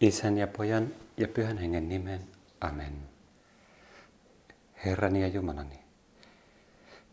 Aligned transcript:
Isän 0.00 0.38
ja 0.38 0.46
pojan 0.46 0.94
ja 1.16 1.28
pyhän 1.28 1.58
hengen 1.58 1.88
nimen. 1.88 2.20
Amen. 2.60 3.08
Herrani 4.84 5.20
ja 5.20 5.28
Jumalani, 5.28 5.78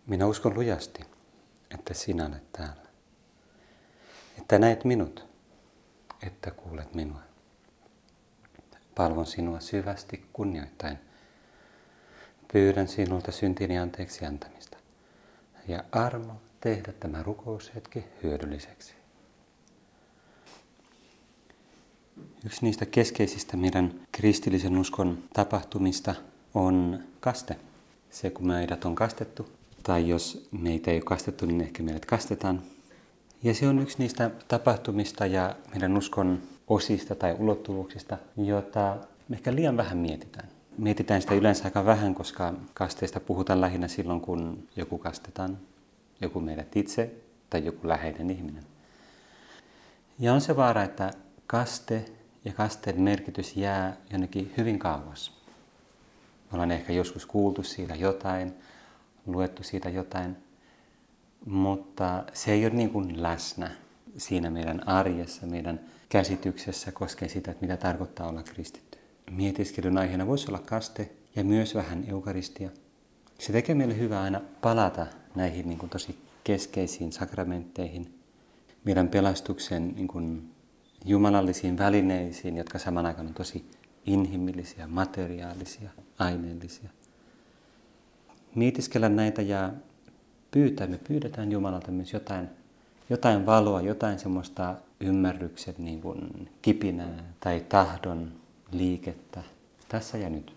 minä 0.08 0.26
uskon 0.26 0.54
lujasti, 0.54 1.04
että 1.74 1.94
sinä 1.94 2.26
olet 2.26 2.52
täällä. 2.52 2.84
Että 4.38 4.60
näet 4.60 4.84
minut, 4.84 5.26
että 6.28 6.52
kuulet 6.52 6.94
minua. 6.94 7.20
Palvon 8.96 9.26
sinua 9.26 9.60
syvästi 9.60 10.26
kunnioittain. 10.34 10.98
Pyydän 12.54 12.88
sinulta 12.88 13.32
syntini 13.32 13.80
anteeksi 13.80 14.26
antamista 14.26 14.78
ja 15.68 15.84
armo 15.92 16.42
tehdä 16.62 16.92
tämä 16.92 17.24
rukoushetki 17.24 18.06
hyödylliseksi. 18.24 19.03
Yksi 22.46 22.66
niistä 22.66 22.86
keskeisistä 22.86 23.58
meidän 23.58 23.94
kristillisen 24.12 24.78
uskon 24.78 25.18
tapahtumista 25.34 26.16
on 26.54 27.00
kaste. 27.20 27.56
Se, 28.10 28.30
kun 28.30 28.48
meidät 28.48 28.86
on 28.86 28.96
kastettu, 28.96 29.50
tai 29.84 30.10
jos 30.10 30.48
meitä 30.52 30.92
ei 30.92 30.98
ole 30.98 31.04
kastettu, 31.04 31.46
niin 31.46 31.62
ehkä 31.62 31.84
meidät 31.84 32.06
kastetaan. 32.06 32.62
Ja 33.44 33.54
se 33.54 33.68
on 33.68 33.80
yksi 33.80 33.98
niistä 34.00 34.32
tapahtumista 34.48 35.26
ja 35.26 35.56
meidän 35.72 35.98
uskon 35.98 36.42
osista 36.68 37.16
tai 37.16 37.36
ulottuvuuksista, 37.40 38.18
jota 38.38 38.98
me 39.30 39.36
ehkä 39.36 39.56
liian 39.56 39.78
vähän 39.78 39.98
mietitään. 39.98 40.48
Mietitään 40.78 41.22
sitä 41.22 41.36
yleensä 41.36 41.66
aika 41.66 41.86
vähän, 41.86 42.16
koska 42.16 42.54
kasteista 42.74 43.20
puhutaan 43.20 43.62
lähinnä 43.62 43.88
silloin, 43.88 44.22
kun 44.22 44.68
joku 44.76 44.98
kastetaan, 44.98 45.58
joku 46.22 46.40
meidät 46.40 46.76
itse 46.76 47.12
tai 47.50 47.66
joku 47.66 47.88
läheinen 47.88 48.30
ihminen. 48.30 48.64
Ja 50.20 50.34
on 50.34 50.42
se 50.42 50.56
vaara, 50.56 50.84
että 50.84 51.14
kaste 51.48 52.06
ja 52.46 52.54
kasteen 52.54 53.02
merkitys 53.02 53.58
jää 53.58 53.98
jonnekin 54.12 54.54
hyvin 54.58 54.80
kauas. 54.80 55.42
Me 56.44 56.56
ollaan 56.56 56.72
ehkä 56.72 56.94
joskus 56.94 57.26
kuultu 57.26 57.64
siitä 57.64 57.96
jotain, 57.96 58.54
luettu 59.26 59.64
siitä 59.64 59.90
jotain, 59.90 60.38
mutta 61.46 62.24
se 62.34 62.52
ei 62.52 62.66
ole 62.66 62.74
niin 62.74 62.90
kuin 62.90 63.24
läsnä 63.24 63.72
siinä 64.18 64.50
meidän 64.50 64.88
arjessa, 64.88 65.48
meidän 65.48 65.80
käsityksessä 66.10 66.92
koskee 66.92 67.30
sitä, 67.30 67.52
että 67.52 67.66
mitä 67.66 67.78
tarkoittaa 67.78 68.30
olla 68.30 68.44
kristitty. 68.44 68.98
Mietiskelyn 69.32 69.98
aiheena 69.98 70.28
voisi 70.28 70.48
olla 70.48 70.60
kaste 70.60 71.12
ja 71.36 71.44
myös 71.44 71.76
vähän 71.76 72.04
eukaristia. 72.08 72.70
Se 73.40 73.54
tekee 73.54 73.76
meille 73.76 73.98
hyvää 73.98 74.22
aina 74.22 74.42
palata 74.62 75.08
näihin 75.36 75.70
niin 75.70 75.80
kuin 75.80 75.90
tosi 75.90 76.18
keskeisiin 76.44 77.12
sakramentteihin, 77.12 78.20
meidän 78.84 79.08
pelastuksen 79.08 79.96
niin 79.96 80.08
kuin 80.08 80.53
jumalallisiin 81.06 81.78
välineisiin, 81.78 82.58
jotka 82.58 82.80
saman 82.80 83.06
aikana 83.06 83.30
on 83.30 83.36
tosi 83.36 83.66
inhimillisiä, 84.06 84.88
materiaalisia, 84.88 85.90
aineellisia. 86.20 86.90
Mietiskellä 88.56 89.10
näitä 89.10 89.42
ja 89.42 89.72
pyytää, 90.52 90.88
me 90.88 91.00
pyydetään 91.08 91.52
Jumalalta 91.52 91.92
myös 91.92 92.14
jotain, 92.14 92.50
jotain 93.10 93.46
valoa, 93.46 93.82
jotain 93.82 94.20
semmoista 94.20 94.76
ymmärryksen 95.00 95.76
niin 95.78 96.02
kuin 96.02 96.50
kipinää 96.62 97.24
tai 97.40 97.66
tahdon 97.70 98.32
liikettä 98.72 99.44
tässä 99.90 100.18
ja 100.18 100.30
nyt. 100.30 100.56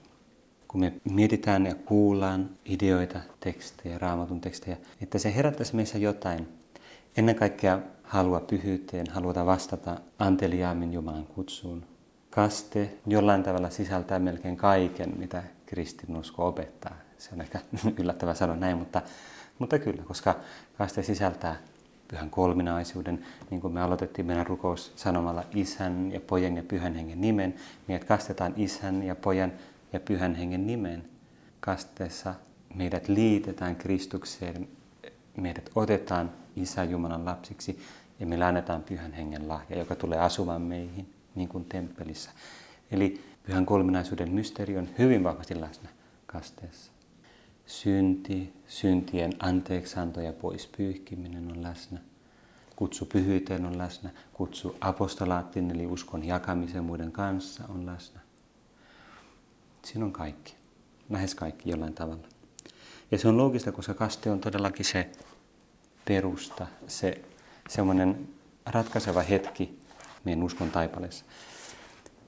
Kun 0.69 0.81
me 0.81 0.93
mietitään 1.11 1.67
ja 1.67 1.75
kuullaan 1.75 2.51
ideoita, 2.65 3.21
tekstejä, 3.41 3.99
raamatun 3.99 4.41
tekstejä, 4.41 4.77
että 5.01 5.19
se 5.19 5.35
herättäisi 5.35 5.77
meissä 5.77 5.99
jotain. 5.99 6.49
Ennen 7.17 7.37
kaikkea 7.37 7.81
halua 8.07 8.41
pyhyyteen, 8.41 9.07
haluta 9.11 9.47
vastata 9.47 9.97
anteliaammin 10.19 10.93
Jumalan 10.93 11.27
kutsuun. 11.27 11.87
Kaste 12.31 12.97
jollain 13.07 13.43
tavalla 13.43 13.71
sisältää 13.71 14.19
melkein 14.19 14.57
kaiken, 14.57 15.13
mitä 15.19 15.43
kristinusko 15.67 16.49
opettaa. 16.49 16.97
Se 17.19 17.31
on 17.33 17.41
ehkä 17.41 17.61
yllättävä 18.01 18.35
sanoa 18.35 18.57
näin, 18.57 18.79
mutta, 18.79 19.03
mutta 19.59 19.79
kyllä, 19.79 20.03
koska 20.03 20.35
kaste 20.79 21.03
sisältää 21.03 21.57
pyhän 22.09 22.31
kolminaisuuden, 22.31 23.25
niin 23.51 23.61
kuin 23.61 23.73
me 23.73 23.83
aloitettiin 23.83 24.27
meidän 24.27 24.47
rukous 24.47 24.93
sanomalla 24.97 25.45
isän 25.55 26.13
ja 26.13 26.21
pojan 26.21 26.57
ja 26.57 26.63
pyhän 26.63 26.95
hengen 26.95 27.21
nimen, 27.21 27.55
niin 27.87 27.97
että 27.97 28.09
kastetaan 28.09 28.53
isän 28.57 29.03
ja 29.03 29.17
pojan 29.17 29.53
ja 29.93 30.01
pyhän 30.01 30.35
hengen 30.35 30.67
nimen. 30.67 31.05
Kasteessa 31.61 32.35
meidät 32.75 33.09
liitetään 33.09 33.77
Kristukseen, 33.77 34.69
meidät 35.37 35.71
otetaan 35.75 36.33
Isä 36.57 36.85
Jumalan 36.85 37.25
lapsiksi 37.25 37.81
ja 38.21 38.27
me 38.27 38.45
annetaan 38.45 38.83
pyhän 38.83 39.13
hengen 39.13 39.49
lahja, 39.49 39.79
joka 39.79 39.95
tulee 39.95 40.19
asumaan 40.19 40.63
meihin 40.63 41.15
niin 41.35 41.49
kuin 41.49 41.65
temppelissä. 41.65 42.31
Eli 42.91 43.25
pyhän 43.43 43.67
kolminaisuuden 43.67 44.31
mysteeri 44.31 44.79
on 44.79 44.89
hyvin 44.99 45.25
vahvasti 45.25 45.61
läsnä 45.61 45.89
kasteessa. 46.27 46.93
Synti, 47.67 48.53
syntien 48.67 49.33
anteeksanto 49.39 50.21
ja 50.21 50.33
pois 50.33 50.67
pyyhkiminen 50.77 51.51
on 51.51 51.63
läsnä. 51.63 51.99
Kutsu 52.77 53.07
pyhyyteen 53.07 53.67
on 53.67 53.79
läsnä. 53.79 54.11
Kutsu 54.33 54.77
apostolaattiin 54.81 55.71
eli 55.71 55.87
uskon 55.87 56.25
jakamisen 56.25 56.85
muiden 56.85 57.13
kanssa 57.13 57.65
on 57.69 57.87
läsnä. 57.87 58.21
Siinä 59.85 60.05
on 60.05 60.13
kaikki. 60.13 60.55
Lähes 61.11 61.35
kaikki 61.35 61.71
jollain 61.71 61.95
tavalla. 61.95 62.29
Ja 63.11 63.19
se 63.19 63.29
on 63.29 63.37
loogista, 63.37 63.73
koska 63.73 63.95
kaste 63.95 64.31
on 64.31 64.41
todellakin 64.41 64.85
se 64.85 65.11
perusta, 66.05 66.67
se 66.87 67.21
semmoinen 67.69 68.29
ratkaiseva 68.67 69.23
hetki 69.23 69.79
meidän 70.25 70.43
uskon 70.43 70.71
taipaleessa. 70.71 71.25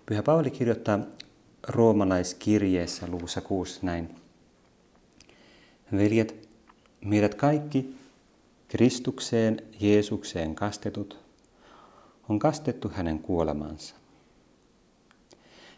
Pyhä 0.07 0.23
Paavali 0.23 0.51
kirjoittaa 0.51 0.99
roomalaiskirjeessä 1.69 3.07
luvussa 3.07 3.41
6 3.41 3.79
näin. 3.83 4.15
Veljet, 5.93 6.49
meidät 7.01 7.35
kaikki 7.35 7.97
Kristukseen 8.69 9.63
Jeesukseen 9.81 10.55
kastetut 10.55 11.19
on 12.29 12.39
kastettu 12.39 12.89
hänen 12.95 13.19
kuolemansa. 13.19 13.95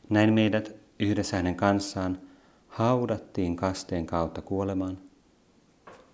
Näin 0.09 0.33
meidät 0.33 0.77
yhdessä 0.99 1.37
hänen 1.37 1.55
kanssaan 1.55 2.19
haudattiin 2.71 3.57
kasteen 3.57 4.07
kautta 4.07 4.43
kuolemaan, 4.43 4.99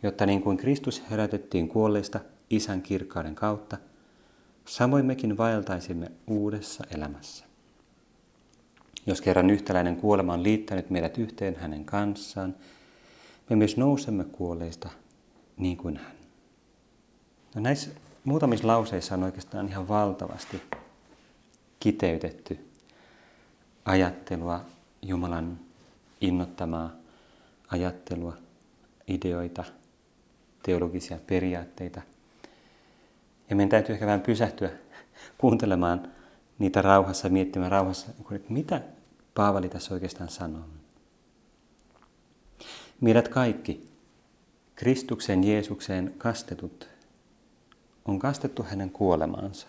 jotta 0.03 0.27
niin 0.27 0.43
kuin 0.43 0.56
Kristus 0.56 1.03
herätettiin 1.11 1.69
kuolleista 1.69 2.21
Isän 2.50 2.83
kirkkauden 2.83 3.34
kautta, 3.34 3.77
samoin 4.65 5.06
mekin 5.06 5.37
vaeltaisimme 5.37 6.12
uudessa 6.27 6.84
elämässä. 6.91 7.44
Jos 9.06 9.21
kerran 9.21 9.50
yhtäläinen 9.50 9.97
kuolema 9.97 10.33
on 10.33 10.43
liittänyt 10.43 10.91
meidät 10.91 11.19
yhteen 11.19 11.56
hänen 11.56 11.84
kanssaan, 11.84 12.55
me 13.50 13.56
myös 13.56 13.77
nousemme 13.77 14.25
kuolleista 14.25 14.88
niin 15.56 15.77
kuin 15.77 15.97
hän. 15.97 16.17
No 17.55 17.61
näissä 17.61 17.91
muutamissa 18.25 18.67
lauseissa 18.67 19.15
on 19.15 19.23
oikeastaan 19.23 19.69
ihan 19.69 19.88
valtavasti 19.88 20.62
kiteytetty 21.81 22.59
ajattelua, 23.84 24.61
Jumalan 25.03 25.66
innottamaa 26.21 26.93
ajattelua, 27.69 28.37
ideoita, 29.09 29.65
teologisia 30.62 31.19
periaatteita. 31.27 32.03
Ja 33.50 33.56
meidän 33.56 33.71
täytyy 33.71 33.93
ehkä 33.93 34.06
vähän 34.06 34.21
pysähtyä 34.21 34.71
kuuntelemaan 35.38 36.12
niitä 36.59 36.82
rauhassa, 36.82 37.28
miettimään 37.28 37.72
rauhassa, 37.72 38.06
että 38.34 38.53
mitä 38.53 38.81
Paavali 39.34 39.69
tässä 39.69 39.94
oikeastaan 39.94 40.28
sanoo. 40.28 40.65
Meidät 43.00 43.28
kaikki, 43.28 43.88
Kristuksen 44.75 45.44
Jeesukseen 45.44 46.15
kastetut, 46.19 46.88
on 48.05 48.19
kastettu 48.19 48.62
hänen 48.62 48.91
kuolemaansa. 48.91 49.66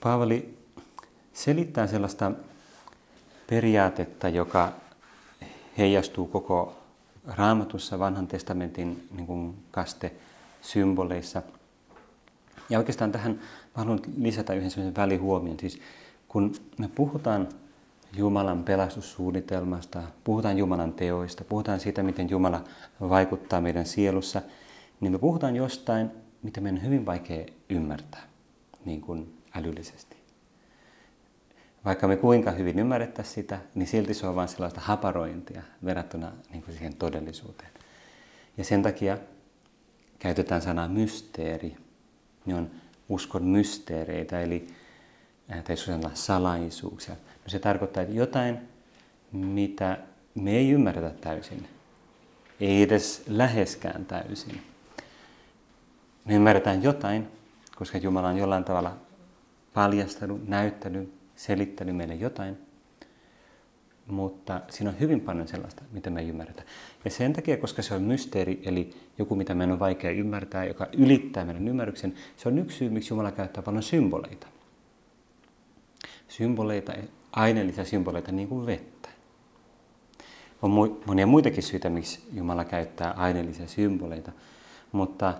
Paavali 0.00 0.58
selittää 1.32 1.86
sellaista 1.86 2.32
periaatetta, 3.46 4.28
joka 4.28 4.72
heijastuu 5.78 6.26
koko 6.26 6.76
raamatussa 7.26 7.98
vanhan 7.98 8.26
testamentin 8.26 9.08
niin 9.16 9.26
kuin 9.26 9.54
kaste-symboleissa. 9.70 11.42
Ja 12.70 12.78
oikeastaan 12.78 13.12
tähän 13.12 13.40
haluan 13.74 14.00
lisätä 14.16 14.54
yhden 14.54 14.70
sellaisen 14.70 14.96
välihuomion. 14.96 15.60
Siis 15.60 15.80
kun 16.28 16.54
me 16.78 16.88
puhutaan 16.88 17.48
Jumalan 18.16 18.64
pelastussuunnitelmasta, 18.64 20.02
puhutaan 20.24 20.58
Jumalan 20.58 20.92
teoista, 20.92 21.44
puhutaan 21.44 21.80
siitä, 21.80 22.02
miten 22.02 22.30
Jumala 22.30 22.64
vaikuttaa 23.00 23.60
meidän 23.60 23.86
sielussa, 23.86 24.42
niin 25.00 25.12
me 25.12 25.18
puhutaan 25.18 25.56
jostain, 25.56 26.10
mitä 26.42 26.60
meidän 26.60 26.78
on 26.78 26.86
hyvin 26.86 27.06
vaikea 27.06 27.46
ymmärtää 27.70 28.22
niin 28.84 29.00
kuin 29.00 29.38
älyllisesti. 29.54 30.15
Vaikka 31.86 32.08
me 32.08 32.16
kuinka 32.16 32.50
hyvin 32.50 32.78
ymmärrettäisiin 32.78 33.34
sitä, 33.34 33.58
niin 33.74 33.86
silti 33.86 34.14
se 34.14 34.26
on 34.26 34.36
vain 34.36 34.48
sellaista 34.48 34.80
haparointia 34.80 35.62
verrattuna 35.84 36.32
niin 36.50 36.62
kuin 36.62 36.74
siihen 36.74 36.96
todellisuuteen. 36.96 37.70
Ja 38.56 38.64
sen 38.64 38.82
takia 38.82 39.18
käytetään 40.18 40.62
sanaa 40.62 40.88
mysteeri. 40.88 41.76
Ne 42.46 42.54
on 42.54 42.70
uskon 43.08 43.44
mysteereitä, 43.44 44.40
eli 44.40 44.66
tai 45.48 45.62
jos 45.68 45.88
on 45.88 46.10
salaisuuksia. 46.14 47.14
No 47.14 47.48
se 47.48 47.58
tarkoittaa, 47.58 48.02
että 48.02 48.14
jotain, 48.14 48.58
mitä 49.32 49.98
me 50.34 50.50
ei 50.50 50.70
ymmärretä 50.70 51.10
täysin, 51.10 51.68
ei 52.60 52.82
edes 52.82 53.24
läheskään 53.28 54.06
täysin. 54.06 54.62
Me 56.24 56.34
ymmärretään 56.34 56.82
jotain, 56.82 57.28
koska 57.76 57.98
Jumala 57.98 58.28
on 58.28 58.38
jollain 58.38 58.64
tavalla 58.64 58.96
paljastanut, 59.74 60.48
näyttänyt, 60.48 61.15
selittänyt 61.36 61.96
meille 61.96 62.14
jotain, 62.14 62.58
mutta 64.06 64.60
siinä 64.70 64.90
on 64.90 65.00
hyvin 65.00 65.20
paljon 65.20 65.48
sellaista, 65.48 65.82
mitä 65.92 66.10
me 66.10 66.20
ei 66.20 66.28
ymmärretä. 66.28 66.62
Ja 67.04 67.10
sen 67.10 67.32
takia, 67.32 67.56
koska 67.56 67.82
se 67.82 67.94
on 67.94 68.02
mysteeri, 68.02 68.62
eli 68.64 68.90
joku, 69.18 69.34
mitä 69.34 69.54
meidän 69.54 69.72
on 69.72 69.78
vaikea 69.78 70.10
ymmärtää, 70.10 70.64
joka 70.64 70.86
ylittää 70.92 71.44
meidän 71.44 71.68
ymmärryksen, 71.68 72.14
se 72.36 72.48
on 72.48 72.58
yksi 72.58 72.78
syy, 72.78 72.90
miksi 72.90 73.12
Jumala 73.12 73.32
käyttää 73.32 73.62
paljon 73.62 73.82
symboleita. 73.82 74.46
Symboleita, 76.28 76.92
aineellisia 77.32 77.84
symboleita, 77.84 78.32
niin 78.32 78.48
kuin 78.48 78.66
vettä. 78.66 79.08
On 80.62 80.70
monia 81.06 81.26
muitakin 81.26 81.62
syitä, 81.62 81.90
miksi 81.90 82.20
Jumala 82.32 82.64
käyttää 82.64 83.12
aineellisia 83.12 83.66
symboleita, 83.66 84.32
mutta 84.92 85.34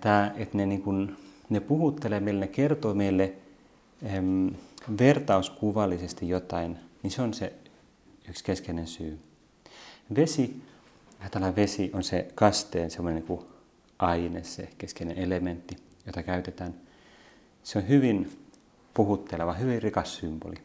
tämä, 0.00 0.32
että 0.36 0.56
ne, 0.56 0.66
niin 0.66 0.82
kuin, 0.82 1.16
ne 1.48 1.60
puhuttelee 1.60 2.20
meille, 2.20 2.40
ne 2.40 2.48
kertoo 2.48 2.94
meille 2.94 3.34
em, 4.02 4.50
vertauskuvallisesti 4.98 6.28
jotain, 6.28 6.78
niin 7.02 7.10
se 7.10 7.22
on 7.22 7.34
se 7.34 7.52
yksi 8.28 8.44
keskeinen 8.44 8.86
syy. 8.86 9.18
Vesi, 10.16 10.62
tällainen 11.30 11.56
vesi 11.56 11.90
on 11.94 12.04
se 12.04 12.28
kasteen 12.34 12.90
semmoinen 12.90 13.24
niin 13.28 13.46
aine, 13.98 14.44
se 14.44 14.68
keskeinen 14.78 15.18
elementti, 15.18 15.76
jota 16.06 16.22
käytetään. 16.22 16.74
Se 17.62 17.78
on 17.78 17.88
hyvin 17.88 18.38
puhutteleva, 18.94 19.52
hyvin 19.52 19.82
rikas 19.82 20.16
symboli. 20.16 20.56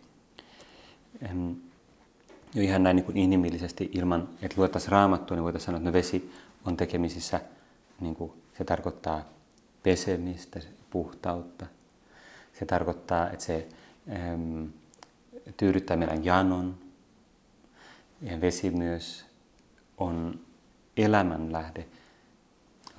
Jo 2.55 2.61
ihan 2.61 2.83
näin 2.83 2.95
niin 2.95 3.05
kuin 3.05 3.17
inhimillisesti 3.17 3.91
ilman, 3.93 4.29
että 4.41 4.57
luettaisiin 4.57 4.91
raamattua, 4.91 5.37
niin 5.37 5.43
voitaisiin 5.43 5.65
sanoa, 5.65 5.77
että 5.77 5.89
no 5.89 5.93
vesi 5.93 6.31
on 6.65 6.77
tekemisissä, 6.77 7.41
niin 7.99 8.15
kuin 8.15 8.31
se 8.57 8.63
tarkoittaa 8.63 9.29
pesemistä, 9.83 10.59
puhtautta. 10.89 11.65
Se 12.59 12.65
tarkoittaa, 12.65 13.29
että 13.29 13.45
se 13.45 13.67
äm, 14.33 14.69
tyydyttää 15.57 15.97
meidän 15.97 16.25
janon. 16.25 16.77
Ja 18.21 18.41
vesi 18.41 18.69
myös 18.69 19.25
on 19.97 20.39
elämänlähde 20.97 21.85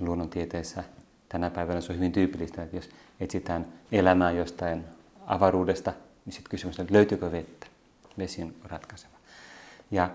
luonnontieteessä. 0.00 0.84
Tänä 1.28 1.50
päivänä 1.50 1.80
se 1.80 1.92
on 1.92 1.98
hyvin 1.98 2.12
tyypillistä, 2.12 2.62
että 2.62 2.76
jos 2.76 2.88
etsitään 3.20 3.66
elämää 3.92 4.30
jostain 4.30 4.84
avaruudesta, 5.26 5.92
niin 6.24 6.32
sitten 6.32 6.50
kysymys 6.50 6.78
on, 6.78 6.82
että 6.82 6.94
löytyykö 6.94 7.32
vettä. 7.32 7.66
Vesi 8.18 8.42
on 8.42 8.54
ratkaiseva. 8.64 9.16
Ja 9.90 10.10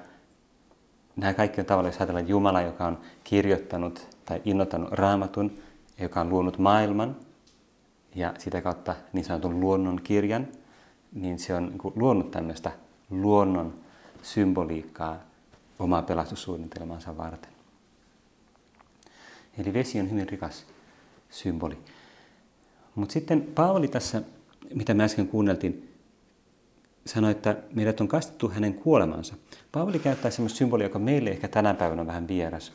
nämä 1.15 1.33
kaikki 1.33 1.61
on 1.61 1.65
tavallaan, 1.65 1.93
jos 1.93 1.99
ajatellaan 2.01 2.27
Jumala, 2.27 2.61
joka 2.61 2.87
on 2.87 2.99
kirjoittanut 3.23 4.17
tai 4.25 4.41
innottanut 4.45 4.91
raamatun, 4.91 5.59
joka 5.99 6.21
on 6.21 6.29
luonut 6.29 6.57
maailman 6.57 7.15
ja 8.15 8.33
sitä 8.37 8.61
kautta 8.61 8.95
niin 9.13 9.25
sanotun 9.25 9.59
luonnon 9.59 10.01
kirjan, 10.03 10.47
niin 11.13 11.39
se 11.39 11.55
on 11.55 11.67
niin 11.67 11.93
luonut 11.95 12.31
tämmöistä 12.31 12.71
luonnon 13.09 13.73
symboliikkaa 14.21 15.19
omaa 15.79 16.01
pelastussuunnitelmansa 16.01 17.17
varten. 17.17 17.51
Eli 19.57 19.73
vesi 19.73 19.99
on 19.99 20.11
hyvin 20.11 20.29
rikas 20.29 20.65
symboli. 21.29 21.77
Mutta 22.95 23.13
sitten 23.13 23.41
Paavali 23.41 23.87
tässä, 23.87 24.21
mitä 24.73 24.93
me 24.93 25.03
äsken 25.03 25.27
kuunneltiin, 25.27 25.89
sanoi, 27.05 27.31
että 27.31 27.57
meidät 27.73 28.01
on 28.01 28.07
kastettu 28.07 28.49
hänen 28.49 28.73
kuolemansa. 28.73 29.35
Paavali 29.71 29.99
käyttää 29.99 30.31
sellaista 30.31 30.57
symbolia, 30.57 30.85
joka 30.85 30.99
meille 30.99 31.29
ehkä 31.29 31.47
tänä 31.47 31.73
päivänä 31.73 32.01
on 32.01 32.07
vähän 32.07 32.27
vieras, 32.27 32.73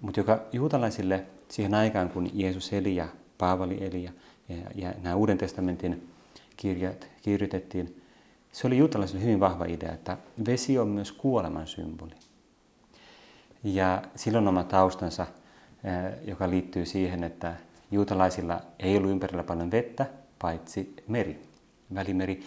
mutta 0.00 0.20
joka 0.20 0.42
juutalaisille 0.52 1.24
siihen 1.48 1.74
aikaan, 1.74 2.10
kun 2.10 2.30
Jeesus 2.32 2.72
eli 2.72 2.96
ja 2.96 3.08
Paavali 3.38 3.84
eli 3.84 4.04
ja, 4.04 4.12
ja, 4.50 4.70
ja 4.74 4.94
nämä 5.02 5.16
Uuden 5.16 5.38
testamentin 5.38 6.08
kirjat 6.56 7.08
kirjoitettiin, 7.22 8.02
se 8.52 8.66
oli 8.66 8.78
juutalaisille 8.78 9.22
hyvin 9.22 9.40
vahva 9.40 9.64
idea, 9.64 9.92
että 9.92 10.16
vesi 10.46 10.78
on 10.78 10.88
myös 10.88 11.12
kuoleman 11.12 11.66
symboli. 11.66 12.14
Ja 13.64 14.02
silloin 14.16 14.48
oma 14.48 14.64
taustansa, 14.64 15.26
joka 16.24 16.50
liittyy 16.50 16.86
siihen, 16.86 17.24
että 17.24 17.56
juutalaisilla 17.90 18.60
ei 18.78 18.96
ollut 18.96 19.10
ympärillä 19.10 19.42
paljon 19.42 19.70
vettä, 19.70 20.06
paitsi 20.38 20.94
meri, 21.08 21.42
välimeri. 21.94 22.42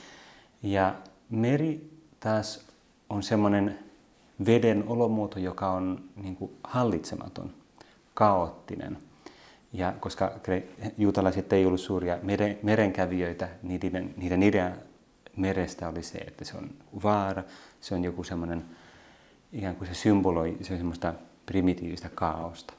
Ja 0.64 0.96
meri 1.30 1.90
taas 2.20 2.66
on 3.10 3.24
semmoinen 3.24 3.80
veden 4.46 4.84
olomuoto, 4.88 5.40
joka 5.40 5.72
on 5.72 6.04
niin 6.16 6.36
kuin 6.36 6.52
hallitsematon, 6.64 7.54
kaoottinen. 8.14 8.98
Ja 9.74 9.94
koska 10.00 10.32
juutalaiset 10.98 11.54
ei 11.54 11.66
ollut 11.66 11.82
suuria 11.82 12.18
meren, 12.22 12.60
merenkävijöitä, 12.64 13.50
niiden, 13.64 14.14
niiden 14.18 14.44
idea 14.44 14.72
merestä 15.36 15.90
oli 15.90 16.04
se, 16.04 16.18
että 16.18 16.46
se 16.46 16.58
on 16.58 16.70
vaara, 17.04 17.44
se 17.82 17.96
on 17.96 18.04
joku 18.04 18.24
semmoinen, 18.24 18.66
ikään 19.54 19.76
kuin 19.76 19.88
se 19.88 19.94
symboloi 19.94 20.58
se 20.62 20.74
on 20.74 20.80
semmoista 20.80 21.14
primitiivistä 21.46 22.10
kaaosta. 22.16 22.74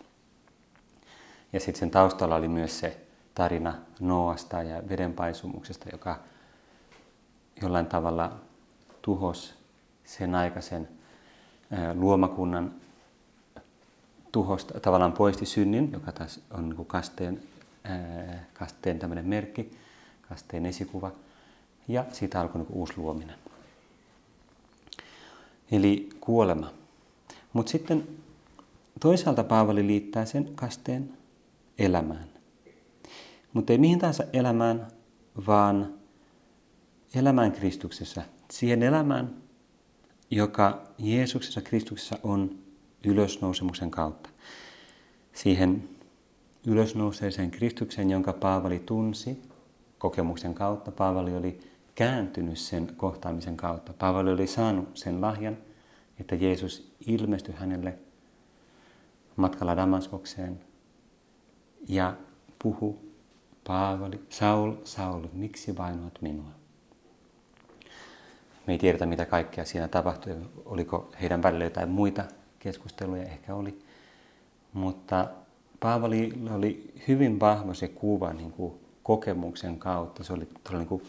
Ja 1.53 1.61
sitten 1.61 1.81
sen 1.81 1.91
taustalla 1.91 2.37
oli 2.37 2.49
myös 2.49 2.81
se 2.81 3.01
tarina 3.35 3.75
Noasta 4.01 4.63
ja 4.63 4.89
vedenpaisumuksesta, 4.89 5.89
joka 5.93 6.19
jollain 7.63 7.87
tavalla 7.87 8.41
tuhos 9.03 9.55
sen 10.05 10.35
aikaisen 10.35 10.89
luomakunnan 11.95 12.75
tuhosta, 14.35 14.81
tavallaan 14.81 15.13
poisti 15.13 15.47
synnin, 15.47 15.93
joka 15.93 16.13
taas 16.13 16.41
on 16.51 16.69
niin 16.69 16.87
kasteen, 16.87 17.43
ää, 17.85 18.45
kasteen 18.55 18.99
tämmöinen 18.99 19.27
merkki, 19.27 19.71
kasteen 20.29 20.67
esikuva, 20.67 21.13
ja 21.89 22.05
siitä 22.13 22.41
alkoi 22.41 22.61
niin 22.61 22.73
uusi 22.73 22.93
luominen. 22.97 23.37
Eli 25.73 26.09
kuolema. 26.21 26.71
Mutta 27.53 27.71
sitten 27.71 28.09
toisaalta 29.01 29.45
Paavali 29.45 29.87
liittää 29.87 30.25
sen 30.25 30.55
kasteen 30.55 31.13
elämään. 31.79 32.29
Mutta 33.53 33.73
ei 33.73 33.79
mihin 33.79 33.99
tahansa 33.99 34.25
elämään, 34.33 34.89
vaan 35.47 35.95
elämään 37.15 37.53
Kristuksessa. 37.53 38.23
Siihen 38.51 38.83
elämään, 38.83 39.35
joka 40.31 40.83
Jeesuksessa 40.99 41.61
Kristuksessa 41.61 42.19
on 42.23 42.64
ylösnousemuksen 43.07 43.91
kautta. 43.91 44.31
Siihen 45.33 45.89
ylösnouseeseen 46.67 47.51
Kristukseen, 47.51 48.11
jonka 48.11 48.33
Paavali 48.33 48.79
tunsi 48.79 49.43
kokemuksen 49.99 50.55
kautta. 50.55 50.91
Paavali 50.91 51.37
oli 51.37 51.61
kääntynyt 51.95 52.59
sen 52.59 52.93
kohtaamisen 52.97 53.57
kautta. 53.57 53.93
Paavali 53.93 54.33
oli 54.33 54.47
saanut 54.47 54.97
sen 54.97 55.21
lahjan, 55.21 55.57
että 56.21 56.35
Jeesus 56.35 56.95
ilmestyi 57.07 57.55
hänelle 57.55 57.99
matkalla 59.37 59.77
Damaskokseen 59.77 60.61
ja 61.89 62.17
puhu 62.59 63.15
Paavali, 63.67 64.21
Saul, 64.29 64.73
Saul, 64.85 65.27
miksi 65.33 65.77
vainoat 65.77 66.19
minua? 66.23 66.51
Me 68.67 68.73
ei 68.73 68.79
tiedetä, 68.79 69.07
mitä 69.07 69.27
kaikkea 69.27 69.65
siinä 69.65 69.89
tapahtui. 69.89 70.37
Oliko 70.65 71.11
heidän 71.21 71.43
välillä 71.43 71.65
jotain 71.65 71.89
muita 71.89 72.25
keskusteluja, 72.65 73.23
ehkä 73.23 73.55
oli. 73.55 73.79
Mutta 74.73 75.29
Paavalilla 75.81 76.55
oli 76.55 76.93
hyvin 77.09 77.41
vahva 77.41 77.75
se 77.75 77.89
kuva 77.89 78.33
niin 78.33 78.53
kuin 78.53 78.75
kokemuksen 79.03 79.79
kautta. 79.79 80.25
Se 80.25 80.33
oli 80.33 80.49
niin 80.71 80.87
kuin, 80.87 81.03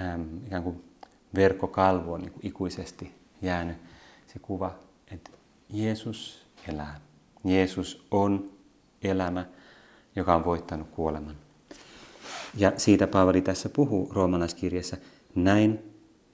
äm, 0.00 0.46
ikään 0.46 0.62
kuin 0.62 0.84
verkkokalvoon 1.34 2.20
niin 2.20 2.32
kuin 2.32 2.46
ikuisesti 2.46 3.14
jäänyt 3.42 3.76
se 4.26 4.38
kuva, 4.38 4.74
että 5.10 5.30
Jeesus 5.70 6.46
elää. 6.68 7.00
Jeesus 7.44 8.06
on 8.10 8.50
elämä, 9.02 9.46
joka 10.16 10.34
on 10.34 10.44
voittanut 10.44 10.88
kuoleman. 10.88 11.36
Ja 12.56 12.72
siitä 12.76 13.06
Paavali 13.06 13.40
tässä 13.40 13.68
puhuu 13.68 14.10
roomalaiskirjassa. 14.12 14.96
Näin 15.34 15.78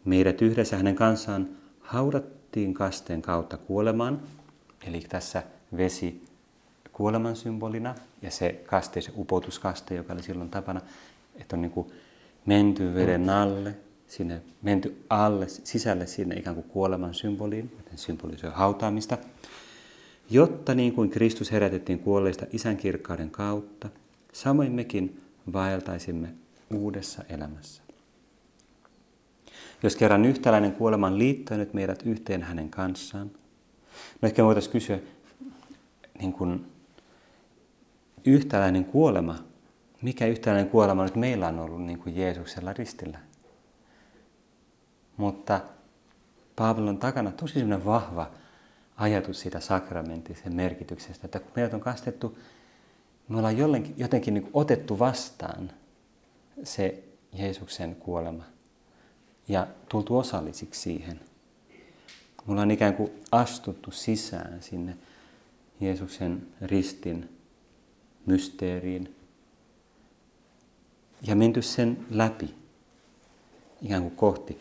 meidät 0.04 0.42
yhdessä 0.42 0.76
hänen 0.76 0.94
kanssaan 0.94 1.48
haudattiin 2.58 2.74
kasteen 2.74 3.22
kautta 3.22 3.56
kuolemaan. 3.56 4.20
Eli 4.86 5.00
tässä 5.00 5.42
vesi 5.76 6.24
kuoleman 6.92 7.36
symbolina 7.36 7.94
ja 8.22 8.30
se 8.30 8.64
kaste, 8.66 9.00
se 9.00 9.12
upotuskaste, 9.16 9.94
joka 9.94 10.12
oli 10.12 10.22
silloin 10.22 10.50
tapana, 10.50 10.80
että 11.36 11.56
on 11.56 11.62
niin 11.62 11.70
kuin 11.70 11.86
menty 12.46 12.94
veden 12.94 13.30
alle, 13.30 13.74
sinne 14.06 14.42
menty 14.62 15.04
alle, 15.10 15.48
sisälle 15.48 16.06
sinne 16.06 16.36
ikään 16.36 16.56
kuin 16.56 16.68
kuoleman 16.68 17.14
symboliin, 17.14 17.70
joten 17.76 17.98
symbolisoi 17.98 18.50
hautaamista, 18.54 19.18
jotta 20.30 20.74
niin 20.74 20.92
kuin 20.92 21.10
Kristus 21.10 21.52
herätettiin 21.52 21.98
kuolleista 21.98 22.46
isän 22.52 22.76
kirkkauden 22.76 23.30
kautta, 23.30 23.88
samoin 24.32 24.72
mekin 24.72 25.20
vaeltaisimme 25.52 26.28
uudessa 26.74 27.24
elämässä. 27.28 27.87
Jos 29.82 29.96
kerran 29.96 30.24
yhtäläinen 30.24 30.72
kuolema 30.72 31.06
on 31.06 31.18
liittänyt 31.18 31.74
meidät 31.74 32.02
yhteen 32.02 32.42
hänen 32.42 32.70
kanssaan, 32.70 33.30
no 34.22 34.26
ehkä 34.26 34.44
voitaisiin 34.44 34.72
kysyä, 34.72 34.98
niin 36.18 36.32
kuin, 36.32 36.72
yhtäläinen 38.24 38.84
kuolema, 38.84 39.38
mikä 40.02 40.26
yhtäläinen 40.26 40.70
kuolema 40.70 41.04
nyt 41.04 41.16
meillä 41.16 41.48
on 41.48 41.58
ollut 41.58 41.82
niin 41.82 41.98
kuin 41.98 42.16
Jeesuksella 42.16 42.72
ristillä? 42.72 43.18
Mutta 45.16 45.60
Paavalon 46.56 46.98
takana 46.98 47.32
tosi 47.32 47.52
sellainen 47.54 47.84
vahva 47.84 48.30
ajatus 48.96 49.40
siitä 49.40 49.60
sakramentista 49.60 50.50
merkityksestä, 50.50 51.26
että 51.26 51.40
kun 51.40 51.52
meidät 51.56 51.74
on 51.74 51.80
kastettu, 51.80 52.38
me 53.28 53.36
ollaan 53.36 53.58
jollenkin, 53.58 53.94
jotenkin 53.96 54.34
niin 54.34 54.50
otettu 54.52 54.98
vastaan 54.98 55.70
se 56.62 57.04
Jeesuksen 57.32 57.96
kuolema 57.96 58.44
ja 59.48 59.66
tultu 59.88 60.18
osallisiksi 60.18 60.80
siihen. 60.80 61.20
Me 62.46 62.52
ollaan 62.52 62.70
ikään 62.70 62.94
kuin 62.94 63.10
astuttu 63.32 63.90
sisään 63.90 64.62
sinne 64.62 64.96
Jeesuksen 65.80 66.46
ristin 66.62 67.28
mysteeriin 68.26 69.16
ja 71.26 71.36
menty 71.36 71.62
sen 71.62 72.06
läpi 72.10 72.54
ikään 73.82 74.02
kuin 74.02 74.16
kohti. 74.16 74.60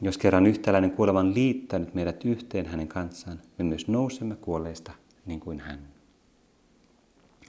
Jos 0.00 0.18
kerran 0.18 0.46
yhtäläinen 0.46 0.90
kuolema 0.90 1.20
on 1.20 1.34
liittänyt 1.34 1.94
meidät 1.94 2.24
yhteen 2.24 2.66
hänen 2.66 2.88
kanssaan, 2.88 3.40
me 3.58 3.64
myös 3.64 3.88
nousemme 3.88 4.36
kuolleista 4.36 4.92
niin 5.26 5.40
kuin 5.40 5.60
hän. 5.60 5.88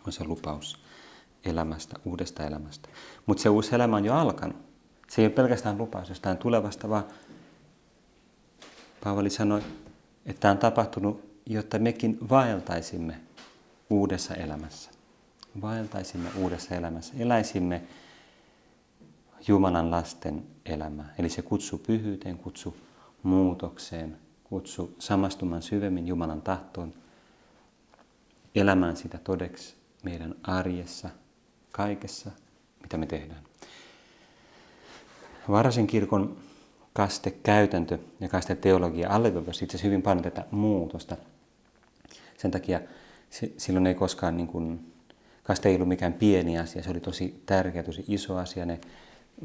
On 0.08 0.14
se 0.14 0.24
lupaus 0.24 0.84
elämästä, 1.46 2.00
uudesta 2.06 2.48
elämästä. 2.48 2.90
Mutta 3.26 3.44
se 3.44 3.50
uusi 3.50 3.76
elämä 3.76 3.96
on 3.96 4.06
jo 4.06 4.14
alkanut. 4.14 4.71
Se 5.12 5.22
ei 5.22 5.26
ole 5.26 5.34
pelkästään 5.34 5.78
lupaus 5.78 6.10
jostain 6.10 6.38
tulevasta, 6.38 6.90
vaan 6.90 7.04
Paavali 9.04 9.30
sanoi, 9.30 9.62
että 10.26 10.40
tämä 10.40 10.52
on 10.52 10.58
tapahtunut, 10.58 11.42
jotta 11.46 11.80
mekin 11.80 12.30
vaeltaisimme 12.30 13.20
uudessa 13.90 14.36
elämässä. 14.36 14.92
Vaeltaisimme 15.62 16.30
uudessa 16.38 16.76
elämässä. 16.76 17.14
Eläisimme 17.20 17.82
Jumalan 19.48 19.92
lasten 19.92 20.44
elämää. 20.66 21.14
Eli 21.20 21.30
se 21.30 21.42
kutsuu 21.42 21.80
pyhyyteen, 21.80 22.38
kutsuu 22.38 22.76
muutokseen, 23.24 24.18
kutsuu 24.44 24.96
samastumaan 25.00 25.62
syvemmin 25.62 26.08
Jumalan 26.08 26.42
tahtoon, 26.42 26.94
elämään 28.56 28.98
sitä 28.98 29.18
todeksi 29.18 29.76
meidän 30.04 30.36
arjessa, 30.44 31.10
kaikessa, 31.72 32.32
mitä 32.82 32.98
me 32.98 33.06
tehdään. 33.06 33.51
Varasin 35.50 35.88
kirkon 35.88 36.38
kastekäytäntö 36.94 37.98
ja 38.20 38.30
kasteteologia 38.30 39.10
alleviivasi 39.10 39.66
itse 39.66 39.78
asiassa 39.78 39.88
hyvin 39.88 40.02
paljon 40.02 40.24
tätä 40.24 40.46
muutosta. 40.52 41.18
Sen 42.38 42.52
takia 42.52 42.82
silloin 43.58 43.88
ei 43.88 43.96
koskaan, 43.96 44.38
niin 44.38 44.48
kuin, 44.48 44.94
kaste 45.44 45.70
ei 45.70 45.76
ollut 45.76 45.88
mikään 45.88 46.14
pieni 46.14 46.60
asia, 46.60 46.84
se 46.84 46.90
oli 46.90 47.00
tosi 47.00 47.44
tärkeä, 47.46 47.84
tosi 47.84 48.06
iso 48.08 48.38
asia. 48.38 48.66
Ne 48.66 48.80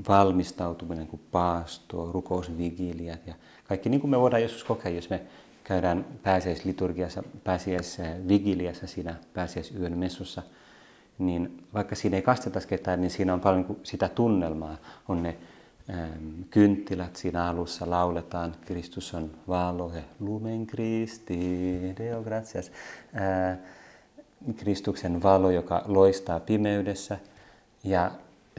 valmistautuminen 0.08 1.06
kuin 1.06 1.20
paasto, 1.32 2.12
rukousvigiliat 2.12 3.26
ja 3.26 3.34
kaikki 3.64 3.88
niin 3.88 4.00
kuin 4.00 4.10
me 4.10 4.20
voidaan 4.20 4.42
joskus 4.42 4.64
kokea, 4.64 4.92
jos 4.92 5.10
me 5.10 5.20
käydään 5.64 6.04
pääsiäisliturgiassa, 6.22 7.22
pääsiäisvigiliassa 7.44 8.86
siinä 8.86 9.14
pääsiäisyön 9.34 9.98
messussa, 9.98 10.42
niin 11.18 11.64
vaikka 11.74 11.94
siinä 11.94 12.16
ei 12.16 12.22
kasteta 12.22 12.60
ketään, 12.60 13.00
niin 13.00 13.10
siinä 13.10 13.34
on 13.34 13.40
paljon 13.40 13.66
niin 13.68 13.80
sitä 13.82 14.08
tunnelmaa. 14.08 14.76
On 15.08 15.22
ne 15.22 15.36
kynttilät 16.50 17.16
siinä 17.16 17.48
alussa, 17.48 17.90
lauletaan, 17.90 18.54
Kristus 18.64 19.14
on 19.14 19.30
valo, 19.48 19.92
lumen 20.20 20.66
Kristi, 20.66 21.38
Deo 21.98 22.22
gratias. 22.22 22.72
Äh, 23.16 23.58
Kristuksen 24.56 25.22
valo, 25.22 25.50
joka 25.50 25.84
loistaa 25.86 26.40
pimeydessä 26.40 27.18
ja 27.84 28.10